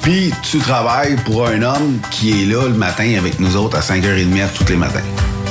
puis 0.00 0.32
tu 0.42 0.58
travailles 0.58 1.16
pour 1.26 1.46
un 1.46 1.60
homme 1.60 1.98
qui 2.10 2.30
est 2.42 2.46
là 2.46 2.66
le 2.66 2.74
matin 2.74 3.14
avec 3.18 3.38
nous 3.40 3.54
autres 3.56 3.76
à 3.76 3.80
5h30 3.80 4.48
tous 4.56 4.68
les 4.70 4.76
matins. 4.76 5.02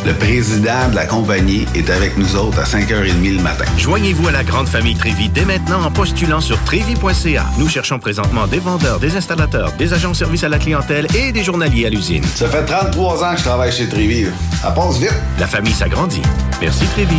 Le 0.04 0.14
président 0.14 0.90
de 0.90 0.96
la 0.96 1.06
compagnie 1.06 1.68
est 1.76 1.88
avec 1.92 2.18
nous 2.18 2.36
autres 2.36 2.60
à 2.60 2.64
5h30 2.64 3.38
le 3.38 3.42
matin. 3.44 3.66
Joignez-vous 3.78 4.30
à 4.30 4.32
la 4.32 4.44
grande 4.44 4.68
famille 4.68 4.96
Trévi 4.96 5.30
dès 5.30 5.46
maintenant 5.46 5.84
en 5.84 5.92
postulant 5.92 6.42
sur 6.42 6.58
trévi.ca. 6.64 7.46
Nous 7.60 7.70
cherchons 7.70 8.00
présentement 8.00 8.48
des 8.48 8.58
vendeurs, 8.58 9.00
des 9.00 9.16
installateurs, 9.16 9.72
des 9.74 9.94
agents 9.94 10.12
de 10.12 10.16
service 10.16 10.44
à 10.44 10.50
la 10.50 10.58
clientèle 10.58 11.06
et 11.16 11.32
des 11.32 11.44
journaliers 11.44 11.86
à 11.86 11.90
l'usine. 11.90 12.24
Ça 12.24 12.50
fait 12.50 12.66
33 12.66 13.24
ans 13.24 13.32
que 13.34 13.38
je 13.38 13.44
travaille 13.44 13.72
chez 13.72 13.88
Trévi. 13.88 14.26
Ça 14.60 14.72
passe 14.72 14.98
vite. 14.98 15.14
La 15.40 15.46
famille 15.46 15.74
s'agrandit. 15.74 16.24
Merci 16.60 16.86
Trévi. 16.88 17.18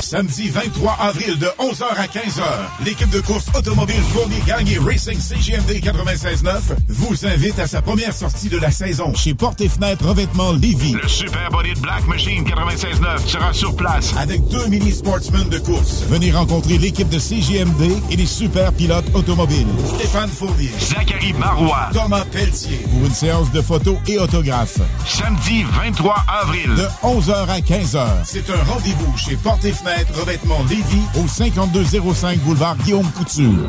Samedi 0.00 0.48
23 0.48 0.96
avril 1.00 1.38
de 1.38 1.46
11h 1.58 1.84
à 1.96 2.06
15h, 2.06 2.42
l'équipe 2.84 3.08
de 3.10 3.20
course 3.20 3.46
automobile 3.56 4.02
Fournier 4.12 4.42
Gang 4.46 4.68
et 4.68 4.78
Racing 4.78 5.18
CGMD 5.18 5.70
96.9 5.80 6.60
vous 6.88 7.26
invite 7.26 7.58
à 7.58 7.66
sa 7.66 7.80
première 7.80 8.12
sortie 8.12 8.48
de 8.48 8.58
la 8.58 8.70
saison 8.70 9.14
chez 9.14 9.32
Porte 9.32 9.60
et 9.60 9.68
Fenêtre 9.68 10.06
Revêtement 10.06 10.52
Lévis. 10.52 10.96
Le 11.00 11.08
Super 11.08 11.50
Body 11.50 11.74
de 11.74 11.80
Black 11.80 12.06
Machine 12.08 12.21
96.9 12.30 13.26
sera 13.26 13.52
sur 13.52 13.74
place. 13.74 14.14
Avec 14.16 14.46
deux 14.48 14.66
mini 14.68 14.92
sportsmen 14.92 15.48
de 15.48 15.58
course. 15.58 16.04
Venez 16.08 16.30
rencontrer 16.30 16.78
l'équipe 16.78 17.08
de 17.08 17.18
CGMD 17.18 17.90
et 18.10 18.16
les 18.16 18.26
super 18.26 18.72
pilotes 18.72 19.04
automobiles. 19.14 19.66
Stéphane 19.96 20.30
Fournier. 20.30 20.70
Zachary 20.78 21.32
Marois. 21.32 21.88
Thomas 21.92 22.24
Pelletier. 22.30 22.76
Pour 22.90 23.06
une 23.06 23.14
séance 23.14 23.50
de 23.50 23.60
photos 23.60 23.96
et 24.06 24.18
autographes. 24.18 24.78
Samedi 25.06 25.64
23 25.64 26.14
avril. 26.42 26.70
De 26.76 26.86
11h 27.02 27.48
à 27.48 27.58
15h. 27.58 28.06
C'est 28.24 28.48
un 28.50 28.72
rendez-vous 28.72 29.16
chez 29.16 29.36
Porte 29.36 29.64
et 29.64 29.72
Fenêtre 29.72 30.12
Revêtement 30.20 30.60
Lévis 30.68 31.02
au 31.22 31.26
5205 31.26 32.38
boulevard 32.40 32.76
Guillaume 32.76 33.10
Couture. 33.12 33.68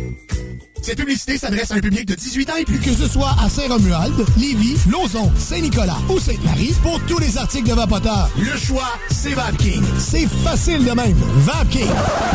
Cette 0.81 0.97
publicité 0.97 1.37
s'adresse 1.37 1.71
à 1.71 1.75
un 1.75 1.79
public 1.79 2.05
de 2.07 2.15
18 2.15 2.49
ans 2.49 2.55
et 2.55 2.65
plus. 2.65 2.79
Que 2.79 2.91
ce 2.91 3.07
soit 3.07 3.35
à 3.39 3.49
Saint-Romuald, 3.49 4.15
Lévis, 4.37 4.77
Lauson, 4.89 5.31
Saint-Nicolas 5.37 5.97
ou 6.09 6.19
Sainte-Marie, 6.19 6.73
pour 6.81 6.99
tous 7.05 7.19
les 7.19 7.37
articles 7.37 7.69
de 7.69 7.75
Vapoteur, 7.75 8.29
le 8.37 8.57
choix, 8.57 8.89
c'est 9.11 9.33
VapKing. 9.33 9.83
C'est 9.99 10.27
facile 10.27 10.83
de 10.83 10.91
même. 10.91 11.17
VapKing. 11.17 11.87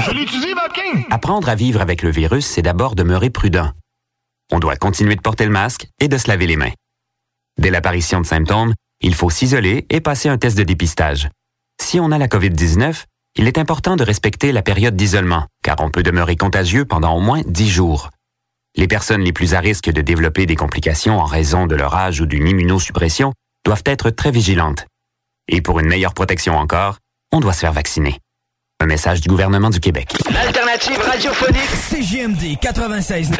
Je 0.06 0.10
l'utilise, 0.12 0.54
VapKing. 0.54 1.06
Apprendre 1.10 1.48
à 1.48 1.56
vivre 1.56 1.80
avec 1.80 2.02
le 2.02 2.10
virus, 2.10 2.46
c'est 2.46 2.62
d'abord 2.62 2.94
demeurer 2.94 3.30
prudent. 3.30 3.72
On 4.52 4.60
doit 4.60 4.76
continuer 4.76 5.16
de 5.16 5.20
porter 5.20 5.44
le 5.44 5.50
masque 5.50 5.88
et 6.00 6.06
de 6.06 6.16
se 6.16 6.28
laver 6.28 6.46
les 6.46 6.56
mains. 6.56 6.72
Dès 7.58 7.70
l'apparition 7.70 8.20
de 8.20 8.26
symptômes, 8.26 8.74
il 9.00 9.14
faut 9.14 9.30
s'isoler 9.30 9.86
et 9.90 10.00
passer 10.00 10.28
un 10.28 10.38
test 10.38 10.56
de 10.56 10.62
dépistage. 10.62 11.30
Si 11.82 11.98
on 11.98 12.12
a 12.12 12.18
la 12.18 12.28
COVID-19, 12.28 13.04
il 13.38 13.48
est 13.48 13.58
important 13.58 13.96
de 13.96 14.04
respecter 14.04 14.52
la 14.52 14.62
période 14.62 14.94
d'isolement, 14.94 15.46
car 15.64 15.76
on 15.80 15.90
peut 15.90 16.04
demeurer 16.04 16.36
contagieux 16.36 16.84
pendant 16.84 17.14
au 17.16 17.20
moins 17.20 17.42
10 17.46 17.68
jours. 17.68 18.10
Les 18.78 18.88
personnes 18.88 19.22
les 19.22 19.32
plus 19.32 19.54
à 19.54 19.60
risque 19.60 19.90
de 19.90 20.02
développer 20.02 20.44
des 20.44 20.54
complications 20.54 21.18
en 21.18 21.24
raison 21.24 21.66
de 21.66 21.74
leur 21.74 21.94
âge 21.94 22.20
ou 22.20 22.26
d'une 22.26 22.46
immunosuppression 22.46 23.32
doivent 23.64 23.82
être 23.86 24.10
très 24.10 24.30
vigilantes. 24.30 24.86
Et 25.48 25.62
pour 25.62 25.80
une 25.80 25.86
meilleure 25.88 26.12
protection 26.12 26.58
encore, 26.58 26.98
on 27.32 27.40
doit 27.40 27.54
se 27.54 27.60
faire 27.60 27.72
vacciner. 27.72 28.20
Un 28.78 28.86
message 28.86 29.22
du 29.22 29.30
gouvernement 29.30 29.70
du 29.70 29.80
Québec. 29.80 30.12
L'alternative 30.30 30.98
radiophonique 30.98 31.70
CGMD 31.70 32.58
96. 32.60 33.30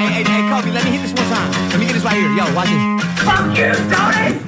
Hey, 0.00 0.14
hey, 0.14 0.24
hey, 0.24 0.48
Kobe, 0.48 0.72
let 0.72 0.84
me 0.84 0.90
hit 0.92 1.02
this 1.02 1.12
one 1.12 1.28
time. 1.28 1.50
Let 1.70 1.78
me 1.78 1.84
get 1.84 1.92
this 1.92 2.04
right 2.04 2.16
here. 2.16 2.30
Yo, 2.32 2.54
watch 2.54 2.68
this. 2.68 3.04
Fuck 3.22 3.58
you, 3.58 3.74
Tony! 3.94 4.47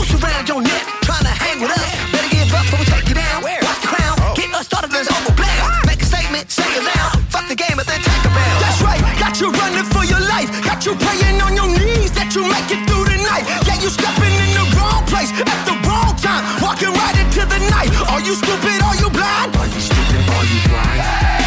noose 0.00 0.16
around 0.16 0.48
your 0.48 0.62
neck, 0.62 0.84
trying 1.02 1.24
to 1.24 1.34
hang 1.44 1.60
with 1.60 1.70
us. 1.70 1.84
Better 2.12 2.30
give 2.32 2.52
up 2.54 2.64
or 2.72 2.78
we 2.80 2.86
take 2.88 3.08
you 3.08 3.14
down. 3.14 3.44
Watch 3.44 3.80
the 3.84 3.88
crown, 3.88 4.16
oh. 4.24 4.32
get 4.34 4.48
us 4.54 4.64
started, 4.64 4.92
let's 4.92 5.12
over 5.12 5.34
black. 5.36 5.84
Make 5.84 6.00
a 6.00 6.08
statement, 6.08 6.50
say 6.50 6.64
it 6.64 6.84
loud. 6.84 7.20
Fuck 7.28 7.48
the 7.48 7.54
game, 7.54 7.76
and 7.76 7.86
then 7.86 8.00
take 8.00 8.24
a 8.24 8.32
bound. 8.32 8.56
That's 8.64 8.80
right, 8.80 9.00
got 9.20 9.40
you 9.40 9.52
running 9.52 9.84
for 9.92 10.04
your 10.04 10.20
life. 10.20 10.48
Got 10.64 10.86
you 10.86 10.96
praying 10.96 11.40
on 11.44 11.52
your 11.54 11.68
knees 11.68 12.12
that 12.16 12.32
you 12.34 12.42
make 12.48 12.68
it 12.72 12.80
through 12.88 13.04
the 13.12 13.18
night. 13.20 13.44
Yeah, 13.68 13.76
you 13.80 13.90
stepping 13.92 14.32
in 14.32 14.50
the 14.56 14.64
wrong 14.76 15.04
place 15.04 15.32
at 15.36 15.60
the 15.68 15.76
wrong 15.84 16.16
time. 16.16 16.44
Walking 16.64 16.92
right 16.96 17.16
into 17.20 17.44
the 17.44 17.60
night. 17.68 17.92
Are 18.08 18.20
you 18.24 18.32
stupid? 18.32 18.80
Are 18.80 18.96
you 18.96 19.10
blind? 19.12 19.52
Are 19.56 19.68
you 19.68 19.80
stupid? 19.80 20.22
Are 20.24 20.46
you 20.48 20.58
blind? 20.68 21.00
Hey! 21.04 21.39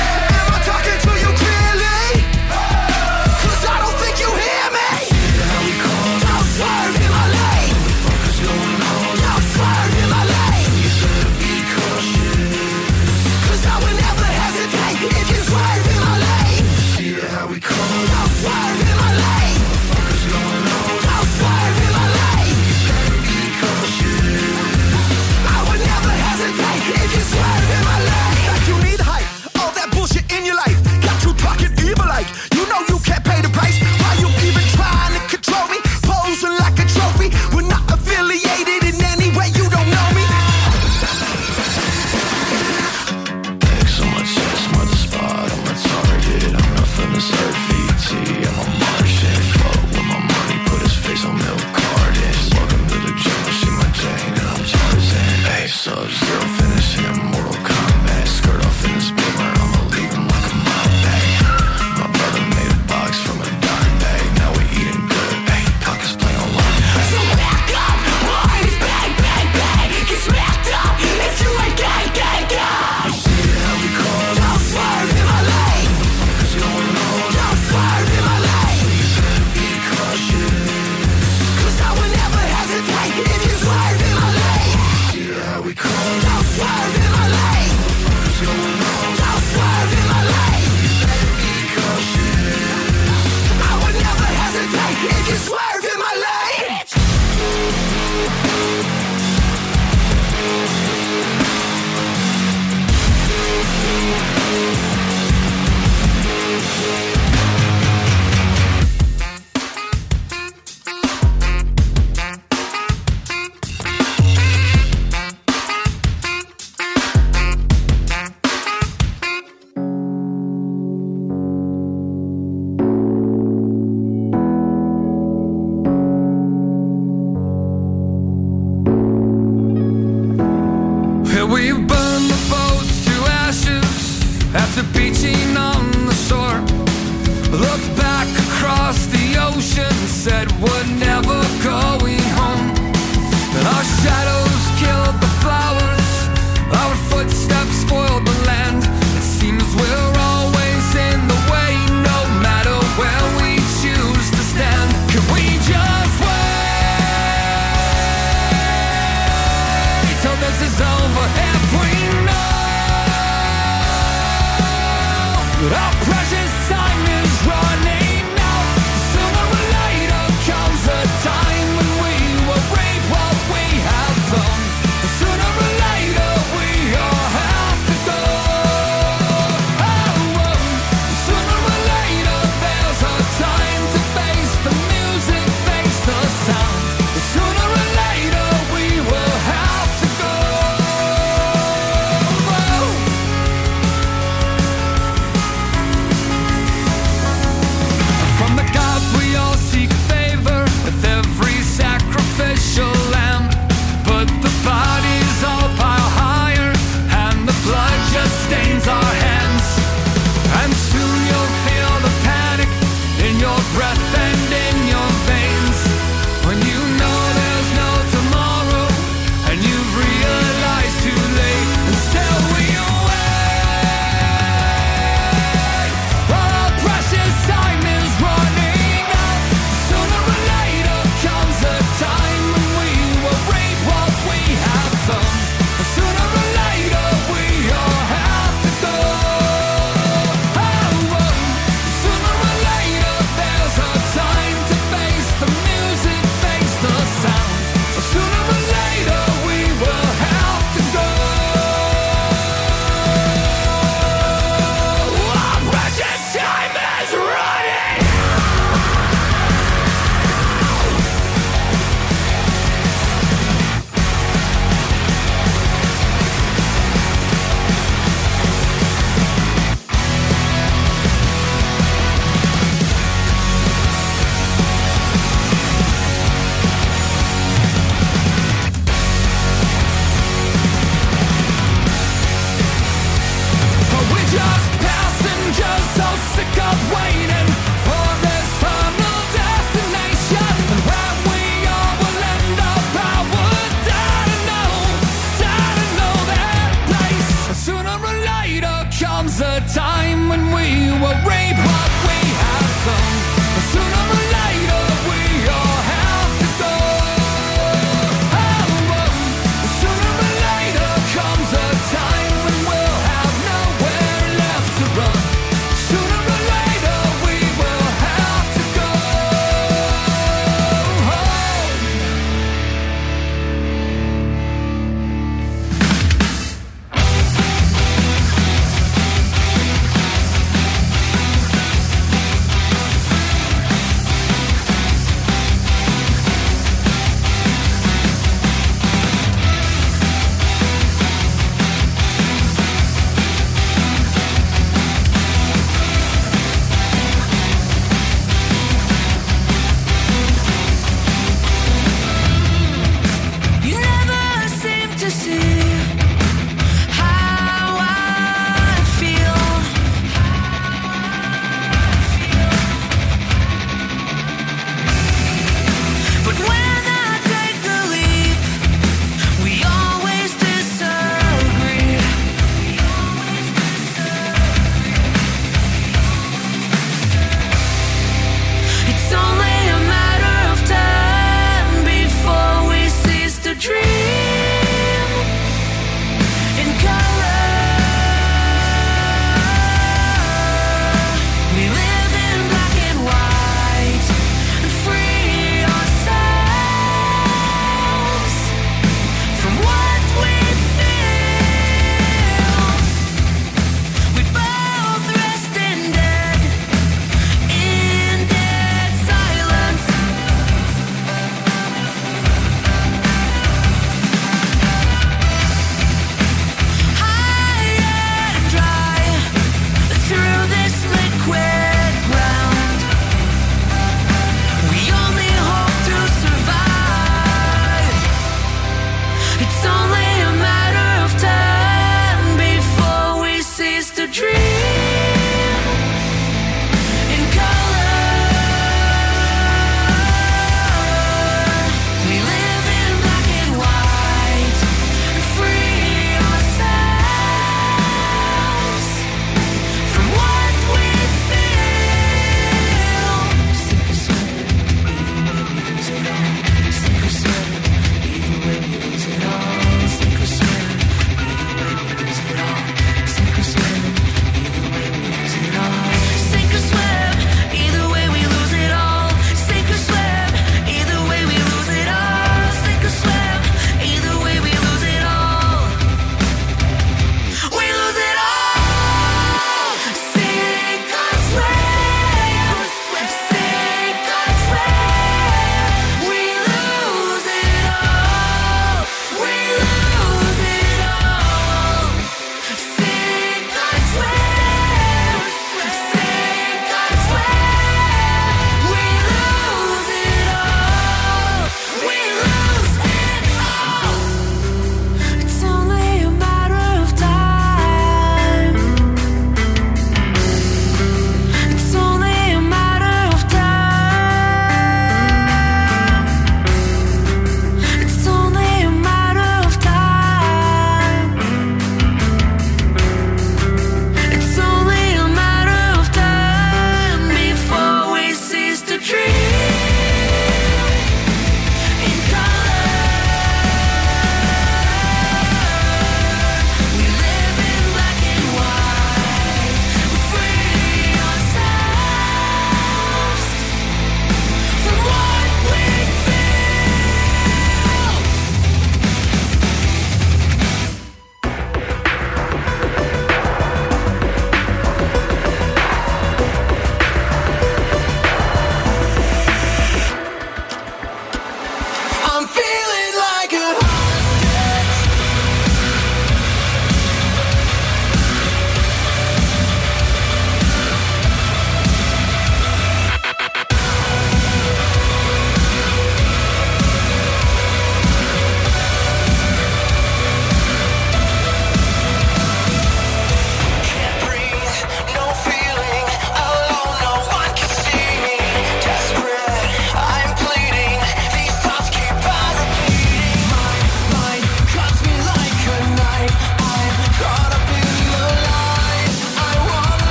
Don't 86.04 87.03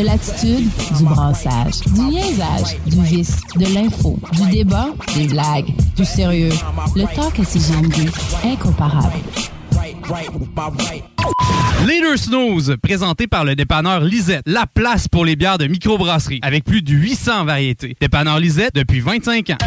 De 0.00 0.06
l'attitude, 0.06 0.66
du 0.96 1.04
brassage, 1.04 1.82
du 1.94 2.00
niaisage, 2.00 2.78
du 2.86 3.02
vice, 3.02 3.36
de 3.56 3.66
l'info, 3.74 4.18
du 4.32 4.48
débat, 4.48 4.86
des 5.14 5.26
blagues, 5.26 5.74
du 5.94 6.06
sérieux. 6.06 6.54
Le 6.96 7.04
talk 7.14 7.38
à 7.38 7.44
CGMD, 7.44 8.10
incomparable. 8.42 9.12
Leader 11.86 12.16
Snooze, 12.16 12.76
présenté 12.82 13.26
par 13.26 13.44
le 13.44 13.54
dépanneur 13.54 14.00
Lisette, 14.00 14.40
la 14.46 14.64
place 14.64 15.06
pour 15.06 15.26
les 15.26 15.36
bières 15.36 15.58
de 15.58 15.66
microbrasserie, 15.66 16.40
avec 16.40 16.64
plus 16.64 16.80
de 16.80 16.92
800 16.92 17.44
variétés. 17.44 17.94
Dépanneur 18.00 18.38
Lisette 18.38 18.74
depuis 18.74 19.00
25 19.00 19.50
ans. 19.50 19.58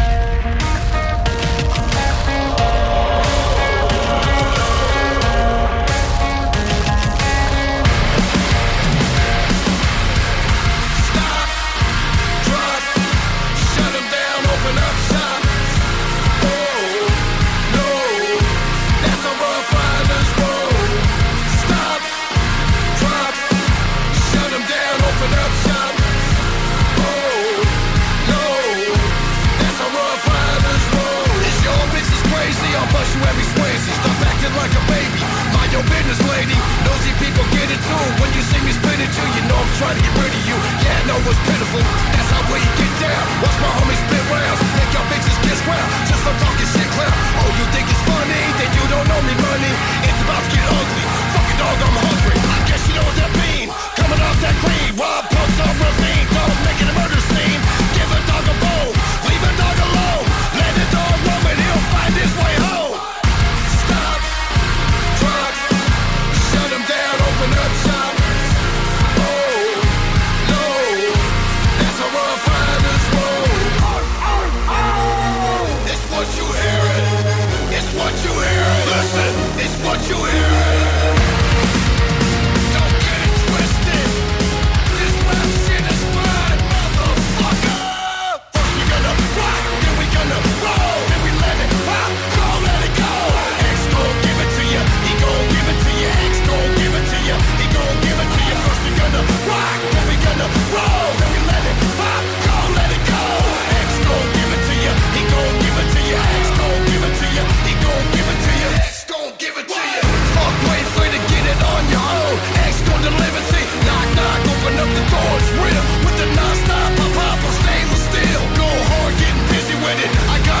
Your 35.74 35.82
business, 35.90 36.22
lady. 36.30 36.54
Nosy 36.86 37.10
people 37.18 37.42
get 37.50 37.66
it 37.66 37.82
too. 37.82 38.04
When 38.22 38.30
you 38.30 38.42
see 38.46 38.62
me 38.62 38.70
spit 38.70 38.94
at 38.94 39.10
you, 39.10 39.26
you 39.34 39.42
know 39.50 39.58
I'm 39.58 39.72
trying 39.82 39.98
to 39.98 40.02
get 40.06 40.14
rid 40.22 40.30
of 40.30 40.42
you. 40.46 40.56
Yeah, 40.86 40.94
I 40.94 41.02
know 41.10 41.18
it's 41.18 41.42
pitiful. 41.50 41.82
That's 42.14 42.30
how 42.30 42.42
we 42.46 42.62
get 42.78 42.92
down. 43.02 43.24
Watch 43.42 43.58
my 43.58 43.70
homies 43.82 43.98
spit 44.06 44.24
rounds. 44.30 44.60
Make 44.78 44.92
your 44.94 45.06
bitches 45.10 45.38
kiss 45.42 45.58
ground. 45.66 45.90
Just 46.06 46.22
for 46.22 46.34
talking 46.38 46.70
shit 46.70 46.88
clown. 46.94 47.10
Oh, 47.10 47.50
you 47.58 47.66
think 47.74 47.90
it's 47.90 48.04
funny? 48.06 48.42
Then 48.54 48.70
you 48.70 48.84
don't 48.86 49.06
know 49.10 49.20
me, 49.26 49.34
money. 49.34 49.72
It's 50.06 50.20
about 50.22 50.42
to 50.46 50.50
get 50.54 50.62
ugly. 50.62 51.04
Fucking 51.34 51.58
dog, 51.58 51.76
I'm 51.82 51.96
hungry. 52.06 52.38
I 52.38 52.58
guess 52.70 52.82
you 52.86 52.94
know 52.94 53.06
what 53.10 53.18
that 53.18 53.32
mean. 53.42 53.66
Coming 53.98 54.20
off 54.22 54.38
that 54.46 54.54
green. 54.62 54.90
Rob 54.94 55.26
pumps 55.26 55.58
on 55.58 55.74
ravine. 55.74 56.26
Don't 56.30 56.58
make 56.62 56.78
it 56.78 56.86
a 56.86 56.94
murder 56.94 57.18
scene. 57.34 57.60
Give 57.98 58.10
a 58.14 58.20
dog 58.30 58.46
a 58.46 58.54
bone. 58.62 58.94
Leave 59.26 59.42
a 59.42 59.52
dog 59.58 59.76
alone. 59.90 60.26
you 80.10 80.16
hear 80.16 80.24
it? 80.26 80.73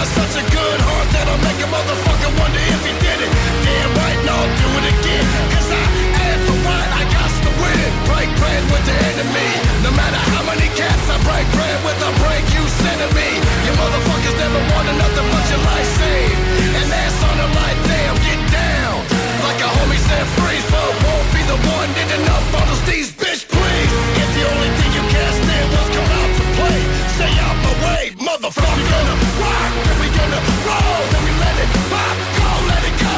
Got 0.04 0.28
such 0.28 0.36
a 0.36 0.44
good 0.52 0.80
heart 0.84 1.08
that 1.16 1.24
I'll 1.32 1.40
make 1.40 1.60
a 1.64 1.68
motherfucker 1.72 2.30
wonder 2.36 2.60
if 2.60 2.80
he 2.84 2.92
did 3.00 3.18
it. 3.24 3.30
Damn 3.64 3.92
right, 3.96 4.18
and 4.20 4.28
I'll 4.28 4.52
do 4.60 4.68
it 4.80 4.86
again. 4.92 5.24
Cause 5.48 5.70
I 5.72 5.84
am 6.28 6.38
for 6.44 6.58
what 6.60 6.88
I 6.92 7.02
got 7.08 7.30
to 7.32 7.50
win. 7.56 7.88
Break 8.04 8.28
bread 8.36 8.62
with 8.68 8.84
the 8.84 8.96
enemy. 9.16 9.50
No 9.80 9.90
matter 9.96 10.20
how 10.28 10.44
many 10.44 10.68
cats 10.76 11.08
I 11.08 11.16
break 11.24 11.46
bread 11.56 11.78
with, 11.88 11.96
I 12.04 12.10
break 12.20 12.44
you 12.52 12.62
sending 12.84 13.12
me. 13.16 13.30
You 13.64 13.72
motherfuckers 13.80 14.36
never 14.36 14.60
wanted 14.76 14.96
nothing 15.00 15.26
but 15.32 15.44
your 15.48 15.62
life 15.72 15.88
saved. 15.96 16.38
And 16.84 16.86
that's 16.92 17.20
on 17.24 17.36
the 17.40 17.48
light, 17.56 17.78
damn, 17.88 18.16
get 18.28 18.40
down. 18.52 18.96
Like 19.40 19.60
a 19.64 19.68
homie 19.72 20.00
said, 20.04 20.26
freeze, 20.36 20.66
but 20.68 20.84
won't 21.00 21.28
be 21.32 21.42
the 21.48 21.58
one. 21.64 21.88
Did 21.96 22.10
enough 22.20 22.44
bottles, 22.52 22.82
these 22.84 23.08
bitch, 23.08 23.48
please. 23.48 23.92
If 24.20 24.28
the 24.36 24.44
only 24.52 24.70
thing 24.76 24.90
you 25.00 25.04
can't 25.08 25.36
stand 25.40 25.66
was 25.72 25.88
come 25.96 26.10
out 26.12 26.30
to 26.36 26.44
play, 26.60 26.80
stay 27.16 27.32
out 27.40 27.56
my 27.64 27.74
way, 27.88 28.02
motherfucker. 28.34 28.76
We 28.76 28.82
gonna 28.82 29.16
rock, 29.38 29.72
then 29.84 29.96
we 30.00 30.08
gonna 30.10 30.40
roll, 30.66 31.02
then 31.12 31.22
we 31.24 31.32
let 31.38 31.56
it 31.62 31.70
pop, 31.90 32.16
go, 32.38 32.50
let 32.66 32.82
it 32.82 32.96
go. 32.98 33.14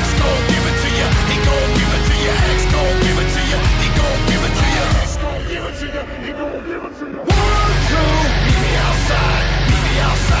X 0.00 0.04
gon' 0.16 0.42
give 0.48 0.64
it 0.70 0.76
to 0.82 0.88
you, 0.96 1.08
he 1.30 1.36
gon' 1.44 1.68
give 1.76 1.92
it 1.96 2.02
to 2.08 2.14
you. 2.24 2.32
X 2.56 2.60
gon' 2.72 2.96
give 3.04 3.18
it 3.20 3.28
to 3.36 3.42
you, 3.50 3.58
he 3.82 3.88
gon' 3.98 4.20
give 4.26 4.44
it 4.48 4.54
to 4.56 4.66
you. 4.76 4.84
X 5.04 5.16
gon' 5.20 5.42
give 5.48 5.64
it 5.68 5.74
to 5.80 5.86
you, 5.86 6.02
he 6.24 6.32
gon' 6.32 6.60
give 6.64 6.84
it 6.88 6.94
to 6.98 7.04
you. 7.04 7.20
One, 7.20 7.76
two, 7.90 8.10
meet 8.46 8.60
me 8.64 8.72
outside, 8.86 9.44
meet 9.68 9.82
me 9.84 9.94
outside, 10.00 10.35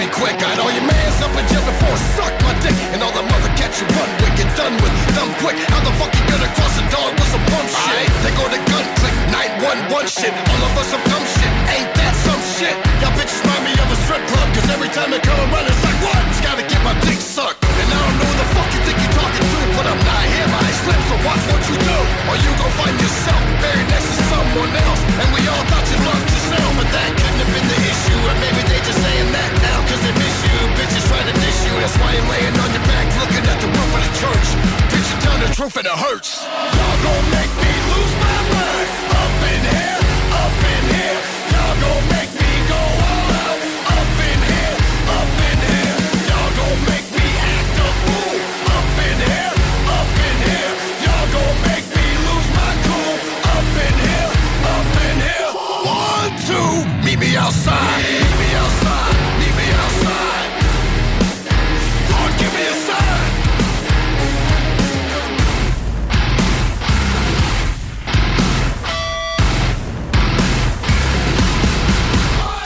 be 0.00 0.08
quick. 0.16 0.32
Got 0.40 0.56
all 0.56 0.72
your 0.72 0.86
mans 0.88 1.20
up 1.20 1.32
in 1.36 1.44
jail 1.52 1.60
before 1.68 1.96
suck 2.16 2.32
my 2.40 2.56
dick. 2.64 2.72
And 2.96 3.04
all 3.04 3.12
the 3.12 3.20
mother 3.20 3.52
cats 3.60 3.76
you 3.84 3.86
run 3.92 4.08
with, 4.24 4.32
get 4.40 4.48
done 4.56 4.72
with. 4.80 4.92
Dumb 5.12 5.28
quick. 5.44 5.60
How 5.68 5.84
the 5.84 5.92
fuck 6.00 6.08
you 6.16 6.24
gonna 6.24 6.48
cross 6.56 6.74
a 6.80 6.84
dog 6.88 7.12
with 7.12 7.28
some 7.28 7.44
bum 7.52 7.66
shit? 7.68 8.08
They 8.24 8.32
go 8.32 8.48
to 8.48 8.60
gun 8.72 8.84
click, 8.96 9.14
911 9.28 10.08
shit. 10.08 10.32
All 10.32 10.62
of 10.64 10.72
us 10.80 10.88
some 10.88 11.04
dumb 11.04 11.26
shit. 11.36 11.52
Ain't 11.76 11.90
that 12.00 12.14
some 12.24 12.42
shit? 12.56 12.76
Y'all 13.04 13.12
bitches 13.12 13.44
remind 13.44 13.62
me 13.68 13.72
of 13.76 13.88
a 13.92 13.98
strip 14.08 14.24
club. 14.24 14.48
Cause 14.56 14.68
every 14.72 14.90
time 14.96 15.12
they 15.12 15.20
come 15.20 15.36
around, 15.36 15.68
it's 15.68 15.84
like, 15.84 15.98
what? 16.00 16.20
Just 16.32 16.42
gotta 16.48 16.64
get 16.64 16.80
my 16.80 16.96
dick 17.04 17.20
sucked. 17.20 17.60
And 17.60 17.88
I 17.92 18.00
don't 18.00 18.16
know 18.16 18.24
who 18.24 18.36
the 18.40 18.48
fuck 18.56 18.68
you 18.72 18.80
think 18.88 18.96
you're 19.04 19.16
talking 19.20 19.44
to. 19.52 19.58
But 19.76 19.84
I'm 19.84 20.00
not 20.00 20.24
here, 20.32 20.48
my 20.48 20.60
eyes 20.64 20.78
slip, 20.80 21.00
so 21.12 21.16
watch 21.28 21.44
what 21.52 21.62
you 21.68 21.76
do. 21.76 21.98
Or 22.32 22.36
you 22.40 22.50
gon' 22.56 22.74
find 22.80 22.96
yourself 22.96 23.40
buried 23.60 23.88
next 23.92 24.08
to 24.08 24.16
someone 24.32 24.72
else. 24.80 25.00
And 25.20 25.28
we 25.36 25.44
all 25.44 25.64
thought 25.68 25.86
you 25.92 25.98
loved 26.08 26.24
yourself, 26.24 26.70
but 26.80 26.88
that 26.88 27.08
couldn't 27.20 27.40
have 27.44 27.52
been 27.52 27.68
the 27.68 27.80
issue. 27.84 28.20
And 28.32 28.38
maybe 28.40 28.60
they 28.64 28.80
just 28.80 28.96
saying 28.96 29.28
that 29.36 29.59
cause 29.90 30.02
they 30.06 30.14
miss 30.14 30.36
you. 30.46 30.58
Bitches 30.78 31.04
try 31.10 31.22
to 31.26 31.34
dish 31.34 31.58
you. 31.66 31.74
That's 31.82 31.96
why 31.98 32.14
you're 32.14 32.30
laying 32.30 32.54
on 32.62 32.70
your 32.70 32.86
back, 32.86 33.06
looking 33.18 33.42
at 33.42 33.58
the 33.58 33.68
roof 33.74 33.90
of 33.90 34.02
the 34.06 34.12
church. 34.22 34.48
Bitch, 34.94 35.08
you 35.10 35.18
tell 35.26 35.38
the 35.42 35.50
truth 35.50 35.76
and 35.76 35.86
it 35.86 35.98
hurts. 35.98 36.46
Y'all 36.46 36.98
gon' 37.02 37.26
make 37.34 37.49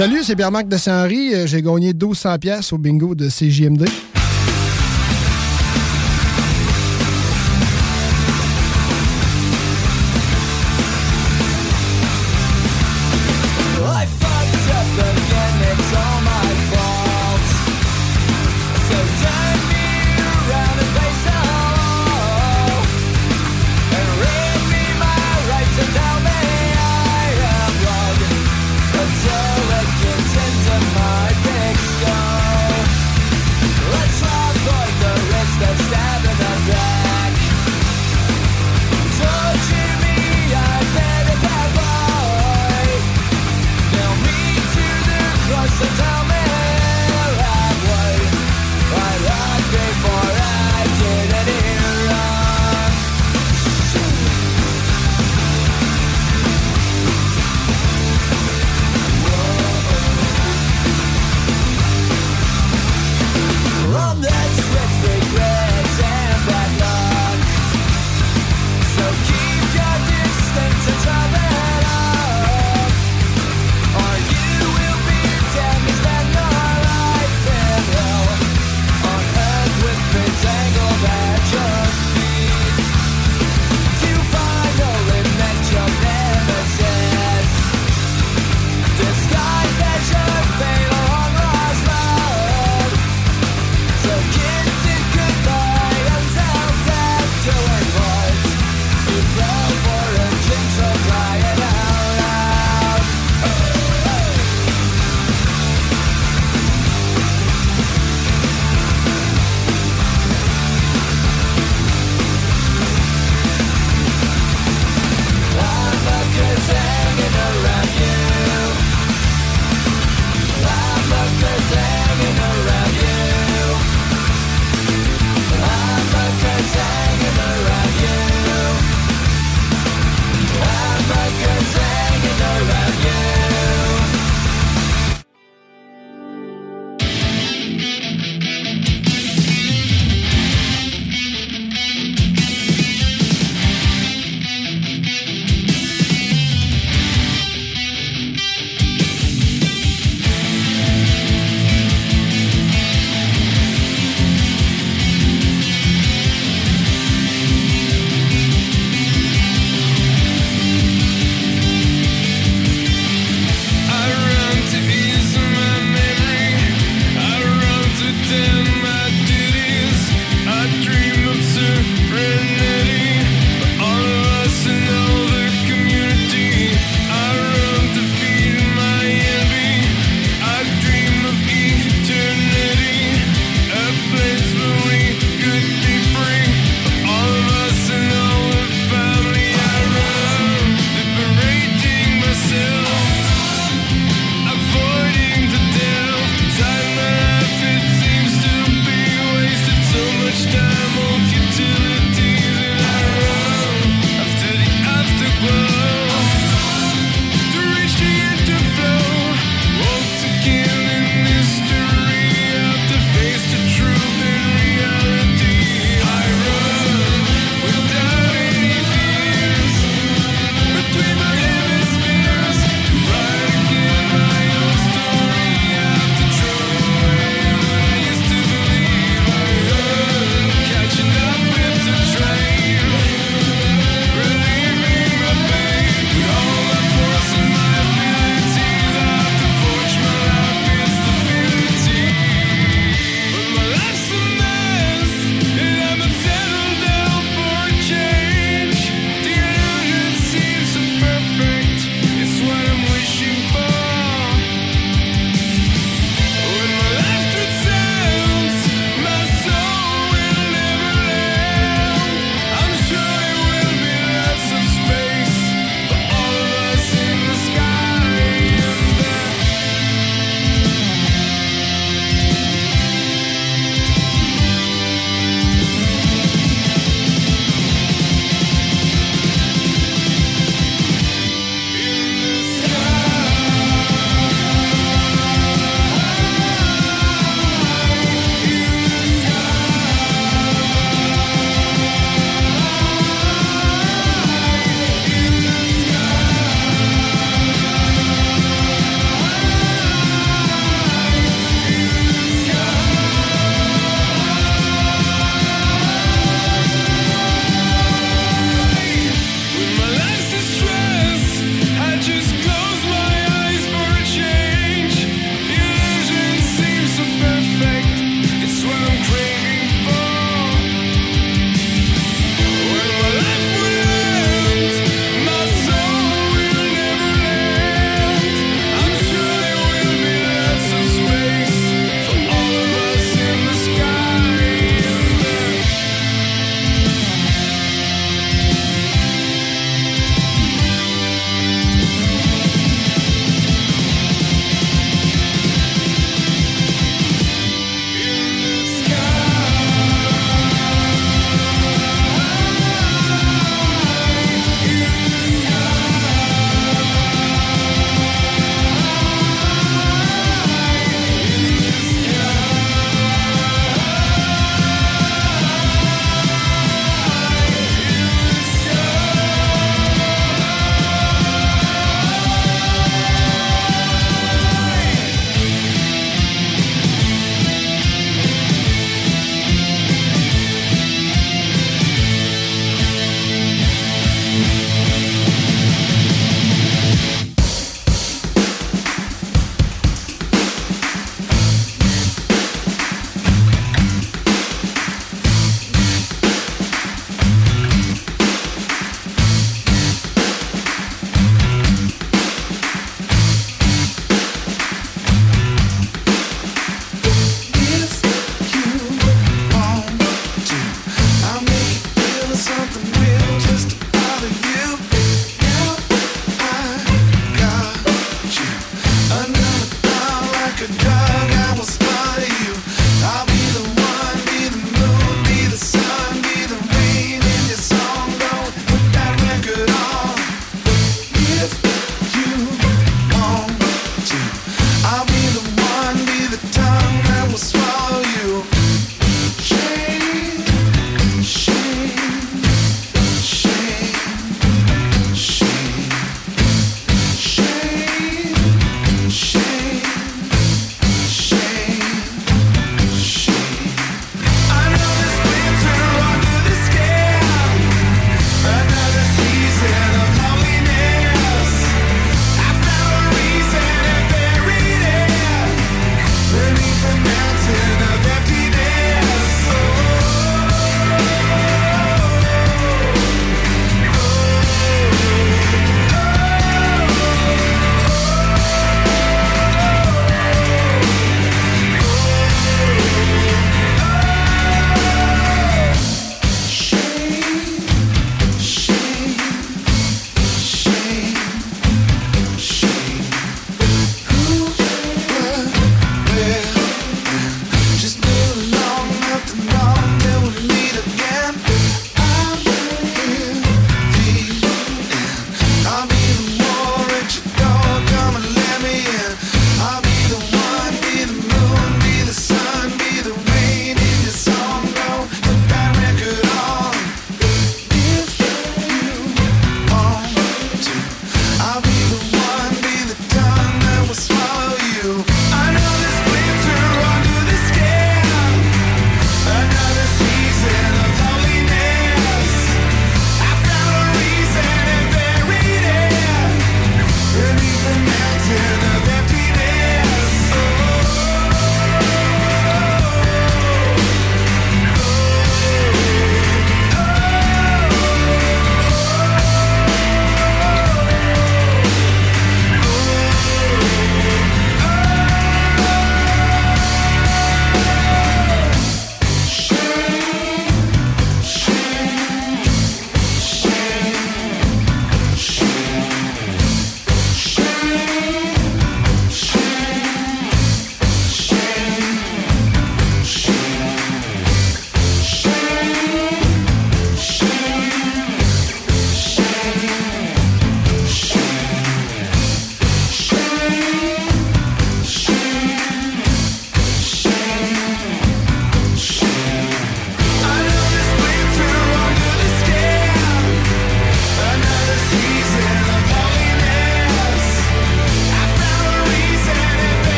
Salut, 0.00 0.24
c'est 0.24 0.34
Pierre-Marc 0.34 0.66
de 0.66 0.78
Saint-Henri. 0.78 1.34
Euh, 1.34 1.46
J'ai 1.46 1.60
gagné 1.60 1.92
1200 1.92 2.38
pièces 2.38 2.72
au 2.72 2.78
bingo 2.78 3.14
de 3.14 3.28
CJMD. 3.28 3.84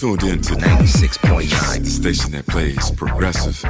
Tuned 0.00 0.22
in 0.22 0.40
to 0.40 0.54
96.9, 0.54 1.84
the 1.84 1.90
station 1.90 2.32
that 2.32 2.46
plays 2.46 2.90
progressive 2.92 3.62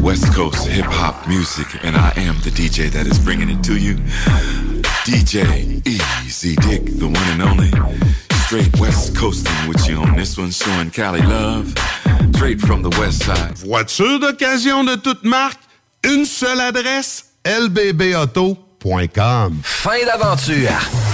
West 0.00 0.32
Coast 0.32 0.68
hip 0.68 0.86
hop 0.86 1.26
music, 1.26 1.66
and 1.82 1.96
I 1.96 2.12
am 2.16 2.36
the 2.44 2.50
DJ 2.50 2.88
that 2.92 3.08
is 3.08 3.18
bringing 3.18 3.50
it 3.50 3.64
to 3.64 3.76
you. 3.76 3.96
DJ 5.02 5.84
Easy 5.84 6.54
Dick, 6.56 6.84
the 6.84 7.06
one 7.06 7.16
and 7.16 7.42
only. 7.42 7.72
Straight 8.46 8.78
West 8.78 9.16
Coasting 9.16 9.68
with 9.68 9.88
you 9.88 9.96
on 9.96 10.14
this 10.16 10.38
one, 10.38 10.52
showing 10.52 10.90
Cali 10.90 11.22
love. 11.22 11.74
Straight 12.36 12.60
from 12.60 12.82
the 12.82 12.90
West 13.00 13.24
Side. 13.24 13.58
Voiture 13.58 14.20
d'occasion 14.20 14.84
de 14.84 14.94
toute 14.94 15.24
marque, 15.24 15.58
une 16.04 16.24
seule 16.24 16.60
adresse, 16.60 17.32
lbbauto.com. 17.44 18.54
Fin 19.64 20.04
d'aventure! 20.06 21.13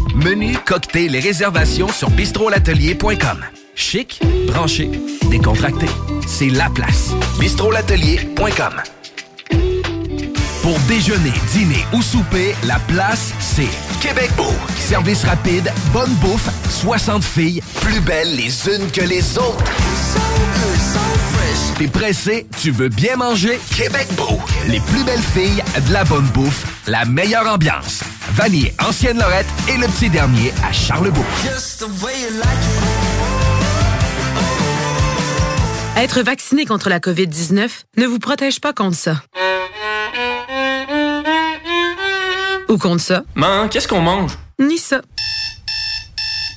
Menu, 0.15 0.55
cocktail 0.65 1.15
et 1.15 1.19
réservations 1.19 1.87
sur 1.87 2.09
bistrolatelier.com. 2.09 3.45
Chic, 3.75 4.21
branché, 4.47 4.89
décontracté. 5.29 5.85
C'est 6.27 6.49
la 6.49 6.69
place. 6.69 7.11
bistrolatelier.com. 7.39 8.73
Pour 10.61 10.77
déjeuner, 10.87 11.33
dîner 11.51 11.85
ou 11.93 12.01
souper, 12.01 12.53
la 12.67 12.77
place, 12.87 13.33
c'est 13.39 13.69
Québec 13.99 14.29
Beau. 14.37 14.53
Service 14.77 15.23
rapide, 15.23 15.71
bonne 15.91 16.13
bouffe, 16.15 16.49
60 16.69 17.23
filles, 17.23 17.61
plus 17.81 17.99
belles 18.01 18.35
les 18.35 18.67
unes 18.67 18.91
que 18.91 19.01
les 19.01 19.37
autres. 19.37 19.63
T'es 21.77 21.87
pressé, 21.87 22.47
tu 22.61 22.71
veux 22.71 22.89
bien 22.89 23.15
manger? 23.15 23.59
Québec 23.75 24.07
Beau. 24.15 24.39
Les 24.67 24.79
plus 24.79 25.03
belles 25.03 25.19
filles, 25.19 25.63
de 25.87 25.93
la 25.93 26.03
bonne 26.03 26.27
bouffe, 26.27 26.65
la 26.87 27.05
meilleure 27.05 27.47
ambiance. 27.47 28.01
Vanier, 28.33 28.73
Ancienne 28.85 29.17
Lorette 29.17 29.47
et 29.67 29.77
le 29.77 29.87
petit 29.87 30.09
dernier 30.09 30.53
à 30.63 30.71
Charlebourg. 30.71 31.25
Être 35.97 36.21
vacciné 36.21 36.65
contre 36.65 36.89
la 36.89 36.99
COVID-19 36.99 37.69
ne 37.97 38.05
vous 38.05 38.19
protège 38.19 38.61
pas 38.61 38.73
contre 38.73 38.97
ça. 38.97 39.21
Ou 42.69 42.77
contre 42.77 43.01
ça. 43.01 43.23
Mais 43.35 43.67
qu'est-ce 43.69 43.87
qu'on 43.87 44.01
mange? 44.01 44.31
Ni 44.59 44.77
ça 44.77 45.01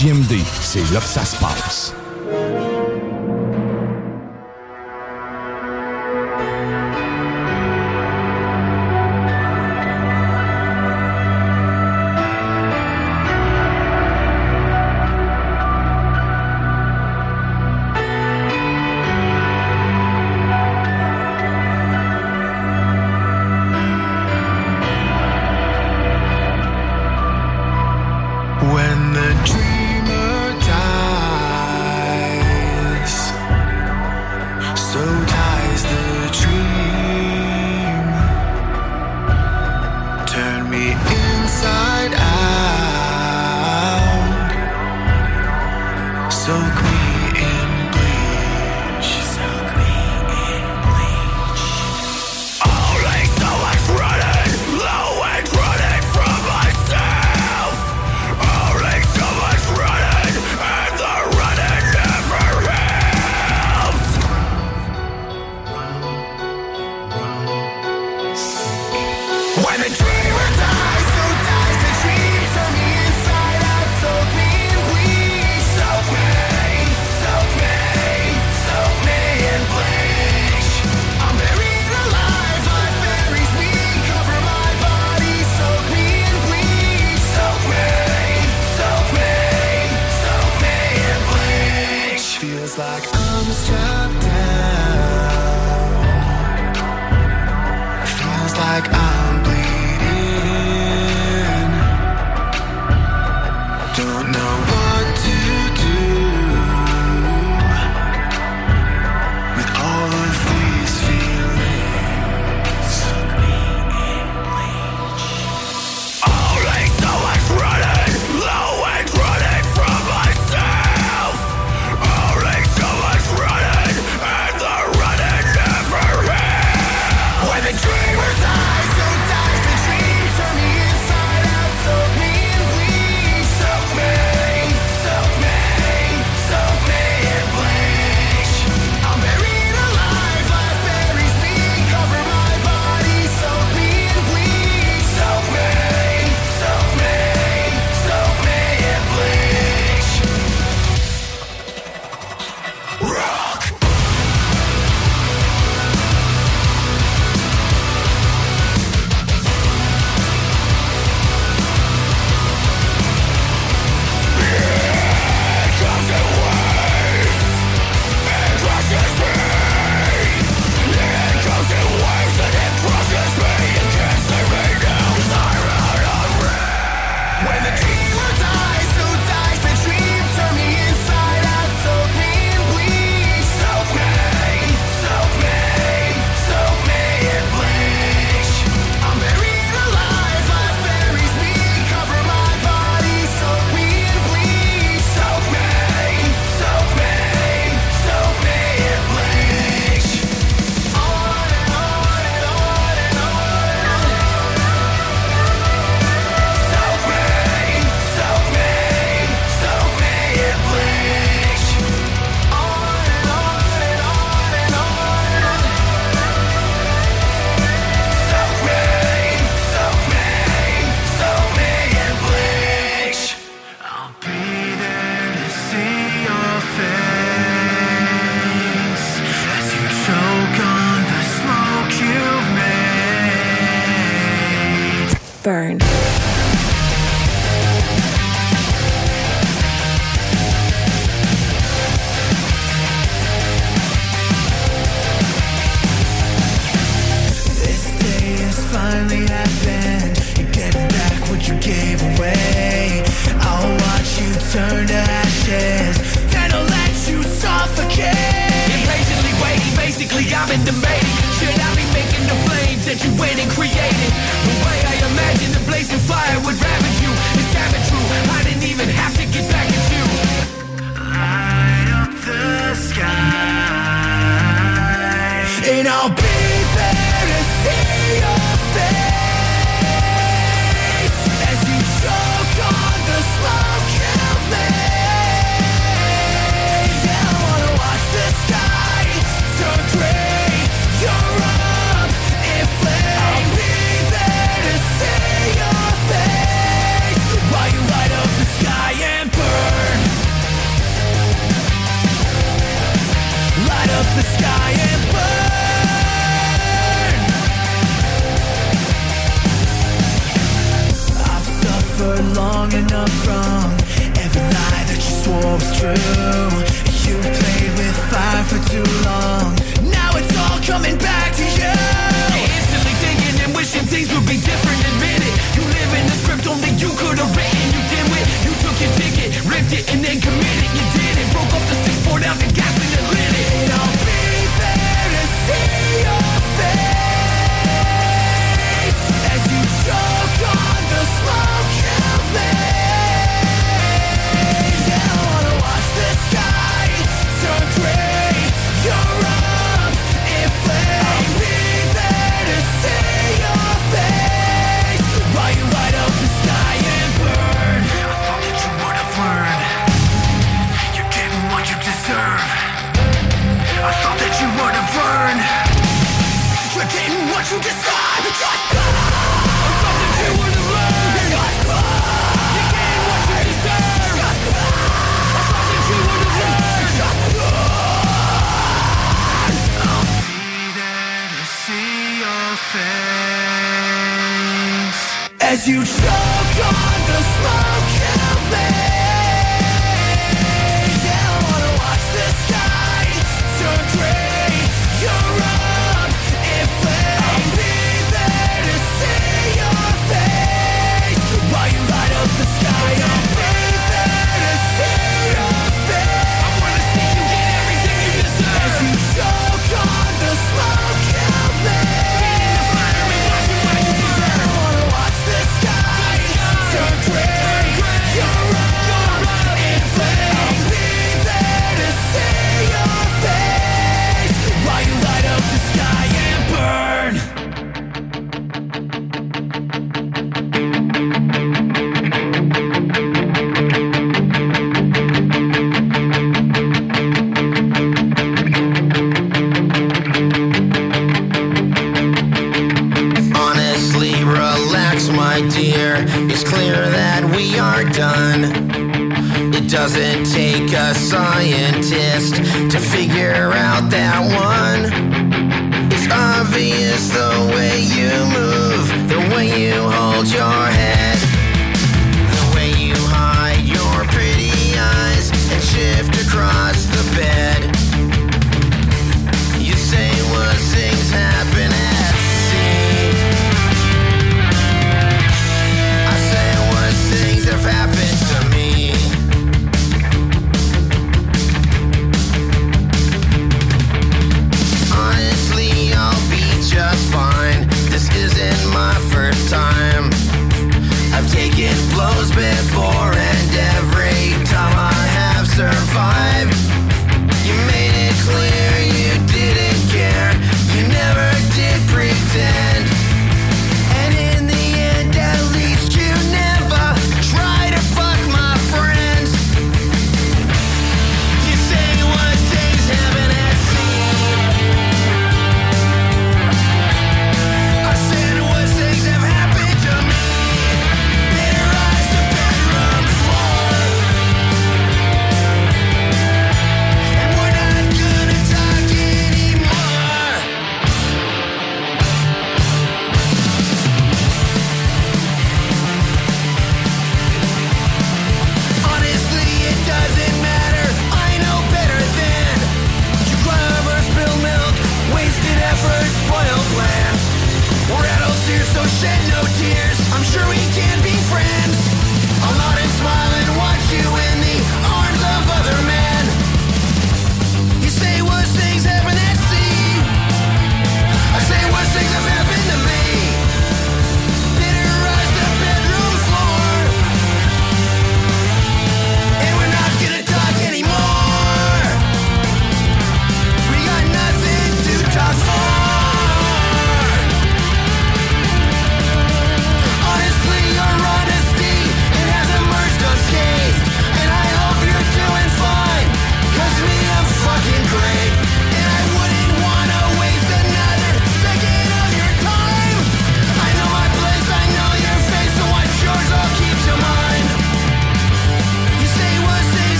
JMD, 0.00 0.32
c'est 0.62 0.94
là 0.94 1.00
que 1.00 1.04
ça 1.04 1.26
se 1.26 1.36
passe. 1.36 1.99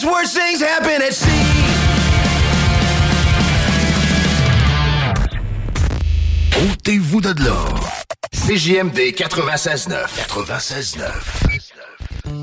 Guess 0.00 0.04
worse 0.04 0.34
things 0.34 0.62
happen 0.62 1.02
at 1.02 1.12
sea. 1.12 1.30
Ôtez-vous 6.72 7.20
de 7.20 7.44
là. 7.44 7.56
CJMD 8.32 9.14
96.9. 9.14 10.06
96.9. 10.28 11.02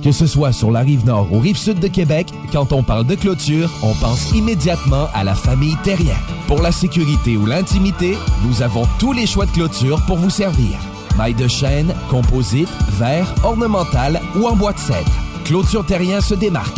Que 0.03 0.11
ce 0.11 0.27
soit 0.27 0.51
sur 0.51 0.71
la 0.71 0.81
rive 0.81 1.05
nord 1.05 1.31
ou 1.31 1.39
rive 1.39 1.57
sud 1.57 1.79
de 1.79 1.87
Québec, 1.87 2.27
quand 2.51 2.71
on 2.71 2.83
parle 2.83 3.05
de 3.05 3.15
clôture, 3.15 3.69
on 3.83 3.93
pense 3.95 4.31
immédiatement 4.31 5.07
à 5.13 5.23
la 5.23 5.35
famille 5.35 5.75
Terrien. 5.83 6.17
Pour 6.47 6.61
la 6.61 6.71
sécurité 6.71 7.37
ou 7.37 7.45
l'intimité, 7.45 8.17
nous 8.45 8.61
avons 8.61 8.87
tous 8.99 9.13
les 9.13 9.27
choix 9.27 9.45
de 9.45 9.51
clôture 9.51 10.03
pour 10.05 10.17
vous 10.17 10.29
servir. 10.29 10.77
Maille 11.17 11.33
de 11.33 11.47
chêne, 11.47 11.93
composite, 12.09 12.69
verre, 12.91 13.33
ornemental 13.43 14.21
ou 14.35 14.47
en 14.47 14.55
bois 14.55 14.73
de 14.73 14.79
cèdre. 14.79 15.11
Clôture 15.45 15.85
Terrien 15.85 16.21
se 16.21 16.35
démarque 16.35 16.77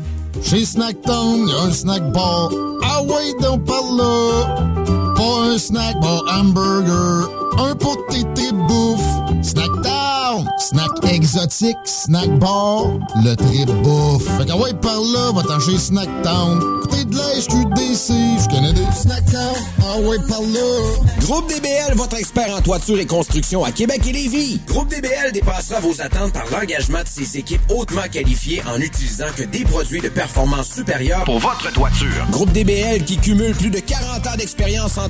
Chez 0.43 0.65
Snacktown, 0.65 1.47
y 1.47 1.53
a 1.53 1.61
un 1.63 1.71
snack 1.71 2.11
bar. 2.11 2.49
Ah 2.83 3.03
ouais, 3.03 3.33
donc 3.41 3.63
par 3.65 3.83
là. 3.97 5.10
Pas 5.21 5.53
un 5.53 5.57
snack 5.59 5.99
bar 6.01 6.23
hamburger. 6.27 7.29
Un 7.59 7.75
pot 7.75 7.95
de 8.09 8.23
tété 8.23 8.51
bouffe. 8.53 9.43
Snacktown. 9.43 10.49
Snack 10.57 10.89
exotique. 11.13 11.77
Snack 11.85 12.39
bar. 12.39 12.85
Le 13.23 13.35
trip 13.35 13.69
bouffe. 13.83 14.25
Fait 14.39 14.45
que 14.45 14.53
ouais, 14.53 14.73
par 14.73 14.99
là, 14.99 15.31
va-t'en 15.35 15.59
chez 15.59 15.77
Snacktown. 15.77 16.59
Côté 16.81 17.05
de 17.05 17.15
la 17.15 17.39
SQDC. 17.39 18.13
Je 18.41 18.49
connais 18.49 18.73
des 18.73 18.91
Snacktown. 18.95 19.55
Ah 19.83 19.99
ouais, 19.99 20.17
par 20.27 20.41
là. 20.41 21.11
Groupe 21.19 21.47
DBL, 21.49 21.95
votre 21.95 22.17
expert 22.17 22.55
en 22.55 22.61
toiture 22.61 22.99
et 22.99 23.05
construction 23.05 23.63
à 23.63 23.71
Québec 23.71 24.01
et 24.07 24.13
Lévis. 24.13 24.59
Groupe 24.67 24.89
DBL 24.89 25.31
dépassera 25.33 25.79
vos 25.81 26.01
attentes 26.01 26.33
par 26.33 26.45
l'engagement 26.51 27.03
de 27.03 27.07
ses 27.07 27.37
équipes 27.37 27.61
hautement 27.69 28.07
qualifiées 28.11 28.63
en 28.67 28.79
utilisant 28.79 29.27
que 29.35 29.43
des 29.43 29.65
produits 29.65 30.01
de 30.01 30.09
performance 30.09 30.71
supérieure 30.71 31.25
Pour 31.25 31.39
votre 31.39 31.71
toiture. 31.73 32.25
Groupe 32.31 32.51
DBL 32.51 33.03
qui 33.05 33.17
cumule 33.17 33.53
plus 33.53 33.69
de 33.69 33.79
40 33.79 34.27
ans 34.27 34.35
d'expérience 34.37 34.97
en 34.97 35.09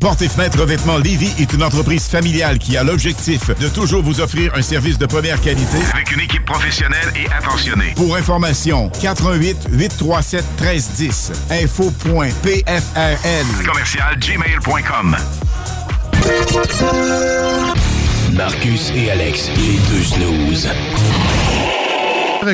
Porte 0.00 0.22
et 0.22 0.28
fenêtre 0.28 0.60
revêtement 0.60 0.98
Lévy 0.98 1.30
est 1.38 1.52
une 1.52 1.62
entreprise 1.62 2.06
familiale 2.06 2.58
qui 2.58 2.76
a 2.76 2.84
l'objectif 2.84 3.50
de 3.58 3.68
toujours 3.68 4.02
vous 4.02 4.20
offrir 4.20 4.54
un 4.54 4.62
service 4.62 4.98
de 4.98 5.06
première 5.06 5.40
qualité 5.40 5.78
Avec 5.92 6.12
une 6.12 6.20
équipe 6.20 6.44
professionnelle 6.44 7.12
et 7.16 7.26
attentionnée. 7.32 7.94
Pour 7.96 8.16
information, 8.16 8.90
88 9.00 9.68
837 9.70 10.44
1310 10.60 11.32
info.pfrl 11.50 12.66
Commercial 13.66 14.18
gmail.com. 14.18 15.16
Marcus 18.32 18.92
et 18.94 19.10
Alex, 19.10 19.50
les 19.56 19.78
deux 19.88 20.04
snooze. 20.04 20.68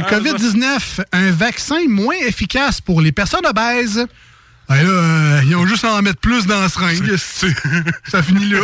COVID-19, 0.00 1.04
un 1.12 1.30
vaccin 1.32 1.86
moins 1.88 2.16
efficace 2.26 2.80
pour 2.80 3.00
les 3.00 3.12
personnes 3.12 3.46
obèses. 3.46 4.06
Ben 4.68 4.76
là, 4.76 4.88
euh, 4.88 5.40
ils 5.44 5.56
ont 5.56 5.66
juste 5.66 5.84
à 5.84 5.94
en 5.94 6.02
mettre 6.02 6.20
plus 6.20 6.46
dans 6.46 6.60
la 6.60 6.68
seringue. 6.68 7.16
Ça 8.08 8.22
finit 8.22 8.48
là. 8.48 8.60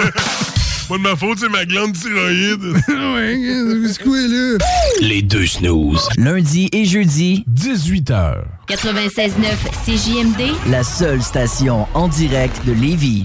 Pas 0.88 0.96
de 0.96 1.02
ma 1.02 1.16
faute, 1.16 1.38
c'est 1.38 1.50
ma 1.50 1.66
glande 1.66 1.92
thyroïde. 1.92 2.62
ouais, 2.88 3.88
c'est 3.88 4.02
quoi 4.02 4.16
là? 4.16 4.56
Les 5.02 5.20
deux 5.20 5.46
snooze. 5.46 6.08
Lundi 6.16 6.70
et 6.72 6.86
jeudi, 6.86 7.44
18h. 7.54 8.36
96.9 8.68 9.32
CJMD, 9.84 10.54
la 10.70 10.82
seule 10.82 11.22
station 11.22 11.86
en 11.92 12.08
direct 12.08 12.64
de 12.64 12.72
Lévis. 12.72 13.24